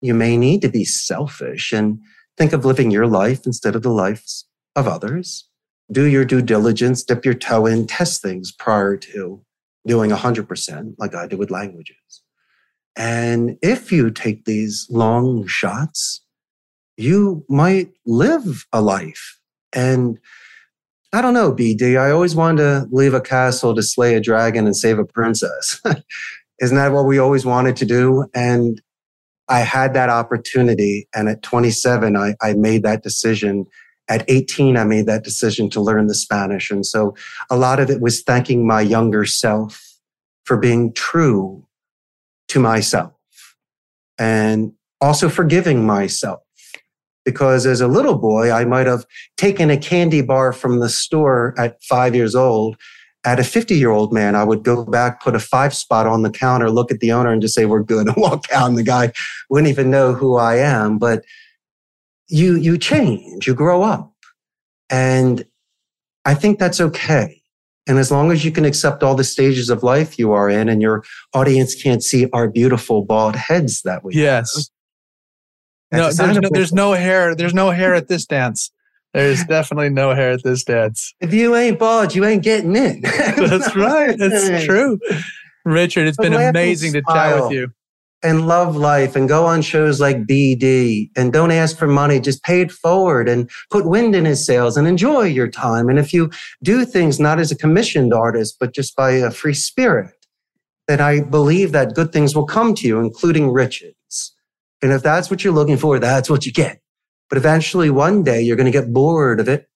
You 0.00 0.14
may 0.14 0.36
need 0.36 0.62
to 0.62 0.68
be 0.68 0.84
selfish 0.84 1.72
and 1.72 1.98
think 2.38 2.52
of 2.52 2.64
living 2.64 2.90
your 2.90 3.06
life 3.06 3.44
instead 3.44 3.74
of 3.74 3.82
the 3.82 3.90
lives 3.90 4.46
of 4.76 4.86
others 4.86 5.49
do 5.92 6.06
your 6.06 6.24
due 6.24 6.42
diligence, 6.42 7.02
dip 7.02 7.24
your 7.24 7.34
toe 7.34 7.66
in, 7.66 7.86
test 7.86 8.22
things 8.22 8.52
prior 8.52 8.96
to 8.96 9.42
doing 9.86 10.10
100%, 10.10 10.94
like 10.98 11.14
I 11.14 11.26
do 11.26 11.36
with 11.36 11.50
languages. 11.50 12.22
And 12.96 13.56
if 13.62 13.90
you 13.90 14.10
take 14.10 14.44
these 14.44 14.86
long 14.90 15.46
shots, 15.46 16.22
you 16.96 17.44
might 17.48 17.90
live 18.04 18.66
a 18.72 18.82
life. 18.82 19.38
And 19.72 20.18
I 21.12 21.22
don't 21.22 21.34
know, 21.34 21.52
BD. 21.52 21.98
I 21.98 22.10
always 22.10 22.36
wanted 22.36 22.62
to 22.62 22.88
leave 22.90 23.14
a 23.14 23.20
castle 23.20 23.74
to 23.74 23.82
slay 23.82 24.14
a 24.14 24.20
dragon 24.20 24.66
and 24.66 24.76
save 24.76 24.98
a 24.98 25.04
princess. 25.04 25.80
Isn't 26.60 26.76
that 26.76 26.92
what 26.92 27.06
we 27.06 27.18
always 27.18 27.46
wanted 27.46 27.76
to 27.76 27.86
do? 27.86 28.26
And 28.34 28.80
I 29.48 29.60
had 29.60 29.94
that 29.94 30.10
opportunity. 30.10 31.08
And 31.14 31.28
at 31.28 31.42
27, 31.42 32.16
I, 32.16 32.34
I 32.40 32.52
made 32.52 32.82
that 32.84 33.02
decision 33.02 33.66
at 34.10 34.24
18, 34.28 34.76
I 34.76 34.84
made 34.84 35.06
that 35.06 35.22
decision 35.22 35.70
to 35.70 35.80
learn 35.80 36.08
the 36.08 36.14
Spanish. 36.14 36.70
And 36.70 36.84
so 36.84 37.14
a 37.48 37.56
lot 37.56 37.78
of 37.78 37.88
it 37.88 38.00
was 38.00 38.22
thanking 38.22 38.66
my 38.66 38.80
younger 38.80 39.24
self 39.24 39.86
for 40.44 40.56
being 40.56 40.92
true 40.92 41.64
to 42.48 42.58
myself 42.58 43.14
and 44.18 44.72
also 45.00 45.28
forgiving 45.28 45.86
myself. 45.86 46.40
Because 47.24 47.66
as 47.66 47.80
a 47.80 47.86
little 47.86 48.18
boy, 48.18 48.50
I 48.50 48.64
might 48.64 48.88
have 48.88 49.06
taken 49.36 49.70
a 49.70 49.76
candy 49.76 50.22
bar 50.22 50.52
from 50.52 50.80
the 50.80 50.88
store 50.88 51.54
at 51.56 51.80
five 51.84 52.14
years 52.14 52.34
old. 52.34 52.76
At 53.22 53.38
a 53.38 53.44
50 53.44 53.76
year 53.76 53.90
old 53.90 54.12
man, 54.12 54.34
I 54.34 54.42
would 54.42 54.64
go 54.64 54.84
back, 54.84 55.22
put 55.22 55.36
a 55.36 55.40
five 55.40 55.74
spot 55.74 56.06
on 56.06 56.22
the 56.22 56.30
counter, 56.30 56.70
look 56.70 56.90
at 56.90 57.00
the 57.00 57.12
owner 57.12 57.30
and 57.30 57.42
just 57.42 57.54
say, 57.54 57.66
we're 57.66 57.82
good 57.82 58.08
and 58.08 58.16
walk 58.16 58.46
out. 58.52 58.70
And 58.70 58.78
the 58.78 58.82
guy 58.82 59.12
wouldn't 59.50 59.70
even 59.70 59.90
know 59.90 60.14
who 60.14 60.36
I 60.36 60.56
am. 60.56 60.98
But 60.98 61.24
you, 62.30 62.56
you 62.56 62.78
change, 62.78 63.46
you 63.46 63.54
grow 63.54 63.82
up. 63.82 64.12
And 64.88 65.44
I 66.24 66.34
think 66.34 66.58
that's 66.58 66.80
okay. 66.80 67.40
And 67.86 67.98
as 67.98 68.10
long 68.10 68.30
as 68.30 68.44
you 68.44 68.52
can 68.52 68.64
accept 68.64 69.02
all 69.02 69.14
the 69.14 69.24
stages 69.24 69.70
of 69.70 69.82
life 69.82 70.18
you 70.18 70.32
are 70.32 70.48
in 70.48 70.68
and 70.68 70.80
your 70.80 71.02
audience 71.34 71.80
can't 71.80 72.02
see 72.02 72.28
our 72.32 72.48
beautiful 72.48 73.04
bald 73.04 73.36
heads 73.36 73.82
that 73.82 74.04
we 74.04 74.14
yes. 74.14 74.70
Have, 75.90 75.98
no, 75.98 76.12
there's 76.12 76.38
no, 76.38 76.48
there's 76.52 76.72
no 76.72 76.92
hair. 76.92 77.34
There's 77.34 77.54
no 77.54 77.70
hair 77.70 77.94
at 77.94 78.08
this 78.08 78.26
dance. 78.26 78.70
There's 79.12 79.44
definitely 79.44 79.90
no 79.90 80.14
hair 80.14 80.32
at 80.32 80.44
this 80.44 80.62
dance. 80.62 81.14
If 81.20 81.34
you 81.34 81.56
ain't 81.56 81.80
bald, 81.80 82.14
you 82.14 82.24
ain't 82.24 82.44
getting 82.44 82.76
in. 82.76 83.00
That's 83.02 83.74
right. 83.74 84.16
That's 84.16 84.64
true. 84.64 85.00
Richard, 85.64 86.06
it's 86.06 86.16
been 86.16 86.32
amazing 86.32 86.92
to 86.92 87.02
chat 87.02 87.42
with 87.42 87.52
you 87.52 87.72
and 88.22 88.46
love 88.46 88.76
life 88.76 89.16
and 89.16 89.28
go 89.28 89.46
on 89.46 89.62
shows 89.62 90.00
like 90.00 90.26
BD 90.26 91.10
and 91.16 91.32
don't 91.32 91.50
ask 91.50 91.78
for 91.78 91.86
money. 91.86 92.20
Just 92.20 92.42
pay 92.42 92.60
it 92.60 92.70
forward 92.70 93.28
and 93.28 93.50
put 93.70 93.88
wind 93.88 94.14
in 94.14 94.26
his 94.26 94.44
sails 94.44 94.76
and 94.76 94.86
enjoy 94.86 95.22
your 95.22 95.48
time. 95.48 95.88
And 95.88 95.98
if 95.98 96.12
you 96.12 96.30
do 96.62 96.84
things 96.84 97.18
not 97.18 97.40
as 97.40 97.50
a 97.50 97.56
commissioned 97.56 98.12
artist, 98.12 98.56
but 98.60 98.74
just 98.74 98.94
by 98.94 99.12
a 99.12 99.30
free 99.30 99.54
spirit, 99.54 100.12
then 100.86 101.00
I 101.00 101.20
believe 101.20 101.72
that 101.72 101.94
good 101.94 102.12
things 102.12 102.34
will 102.34 102.46
come 102.46 102.74
to 102.74 102.86
you, 102.86 103.00
including 103.00 103.52
riches. 103.52 103.94
And 104.82 104.92
if 104.92 105.02
that's 105.02 105.30
what 105.30 105.44
you're 105.44 105.54
looking 105.54 105.76
for, 105.76 105.98
that's 105.98 106.28
what 106.28 106.44
you 106.44 106.52
get. 106.52 106.80
But 107.28 107.38
eventually, 107.38 107.90
one 107.90 108.22
day, 108.22 108.42
you're 108.42 108.56
going 108.56 108.70
to 108.70 108.76
get 108.76 108.92
bored 108.92 109.40
of 109.40 109.48
it 109.48 109.68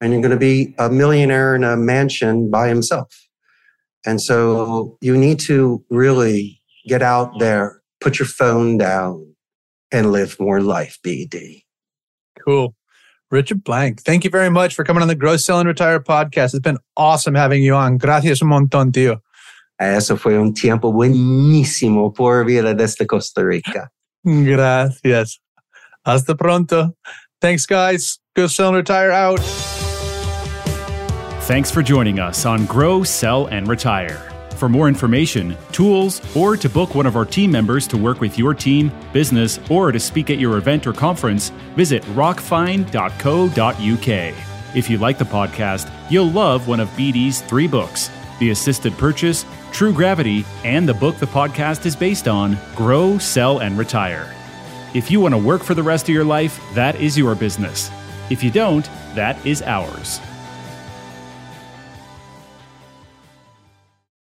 and 0.00 0.12
you're 0.12 0.22
going 0.22 0.30
to 0.30 0.36
be 0.38 0.74
a 0.78 0.88
millionaire 0.88 1.54
in 1.54 1.64
a 1.64 1.76
mansion 1.76 2.50
by 2.50 2.68
himself. 2.68 3.28
And 4.06 4.22
so 4.22 4.96
you 5.00 5.16
need 5.16 5.40
to 5.40 5.84
really 5.90 6.60
get 6.86 7.02
out 7.02 7.38
there, 7.38 7.79
put 8.00 8.18
your 8.18 8.26
phone 8.26 8.78
down, 8.78 9.34
and 9.92 10.12
live 10.12 10.38
more 10.38 10.60
life, 10.60 10.98
BD. 11.04 11.64
Cool. 12.44 12.74
Richard 13.30 13.62
Blank, 13.62 14.02
thank 14.02 14.24
you 14.24 14.30
very 14.30 14.50
much 14.50 14.74
for 14.74 14.82
coming 14.82 15.02
on 15.02 15.08
the 15.08 15.14
Grow 15.14 15.36
Sell 15.36 15.60
and 15.60 15.68
Retire 15.68 16.00
podcast. 16.00 16.52
It's 16.52 16.58
been 16.58 16.78
awesome 16.96 17.34
having 17.34 17.62
you 17.62 17.74
on. 17.74 17.96
Gracias 17.96 18.42
un 18.42 18.48
montón, 18.48 18.92
tío. 18.92 19.20
Eso 19.78 20.16
fue 20.16 20.36
un 20.36 20.52
tiempo 20.52 20.92
buenísimo 20.92 22.14
pura 22.14 22.44
vida 22.44 22.74
desde 22.74 23.06
Costa 23.06 23.44
Rica. 23.44 23.88
Gracias. 24.24 25.38
Hasta 26.04 26.34
pronto. 26.34 26.94
Thanks, 27.40 27.66
guys. 27.66 28.18
Go 28.34 28.46
Sell 28.46 28.68
and 28.68 28.76
Retire 28.76 29.12
out. 29.12 29.40
Thanks 31.44 31.70
for 31.70 31.82
joining 31.82 32.18
us 32.18 32.44
on 32.44 32.66
Grow, 32.66 33.02
Sell, 33.02 33.46
and 33.46 33.66
Retire. 33.66 34.29
For 34.60 34.68
more 34.68 34.86
information, 34.88 35.56
tools, 35.72 36.20
or 36.36 36.54
to 36.54 36.68
book 36.68 36.94
one 36.94 37.06
of 37.06 37.16
our 37.16 37.24
team 37.24 37.50
members 37.50 37.86
to 37.86 37.96
work 37.96 38.20
with 38.20 38.38
your 38.38 38.52
team, 38.52 38.92
business, 39.10 39.58
or 39.70 39.90
to 39.90 39.98
speak 39.98 40.28
at 40.28 40.38
your 40.38 40.58
event 40.58 40.86
or 40.86 40.92
conference, 40.92 41.48
visit 41.76 42.02
rockfind.co.uk. 42.12 44.34
If 44.76 44.90
you 44.90 44.98
like 44.98 45.16
the 45.16 45.24
podcast, 45.24 45.90
you'll 46.10 46.30
love 46.30 46.68
one 46.68 46.78
of 46.78 46.90
BD's 46.90 47.40
three 47.40 47.66
books 47.66 48.10
The 48.38 48.50
Assisted 48.50 48.92
Purchase, 48.98 49.46
True 49.72 49.94
Gravity, 49.94 50.44
and 50.62 50.86
the 50.86 50.92
book 50.92 51.16
the 51.16 51.24
podcast 51.24 51.86
is 51.86 51.96
based 51.96 52.28
on 52.28 52.58
Grow, 52.76 53.16
Sell, 53.16 53.60
and 53.60 53.78
Retire. 53.78 54.30
If 54.92 55.10
you 55.10 55.20
want 55.20 55.32
to 55.32 55.38
work 55.38 55.62
for 55.62 55.72
the 55.72 55.82
rest 55.82 56.10
of 56.10 56.14
your 56.14 56.24
life, 56.24 56.60
that 56.74 56.96
is 56.96 57.16
your 57.16 57.34
business. 57.34 57.90
If 58.28 58.44
you 58.44 58.50
don't, 58.50 58.84
that 59.14 59.42
is 59.46 59.62
ours. 59.62 60.20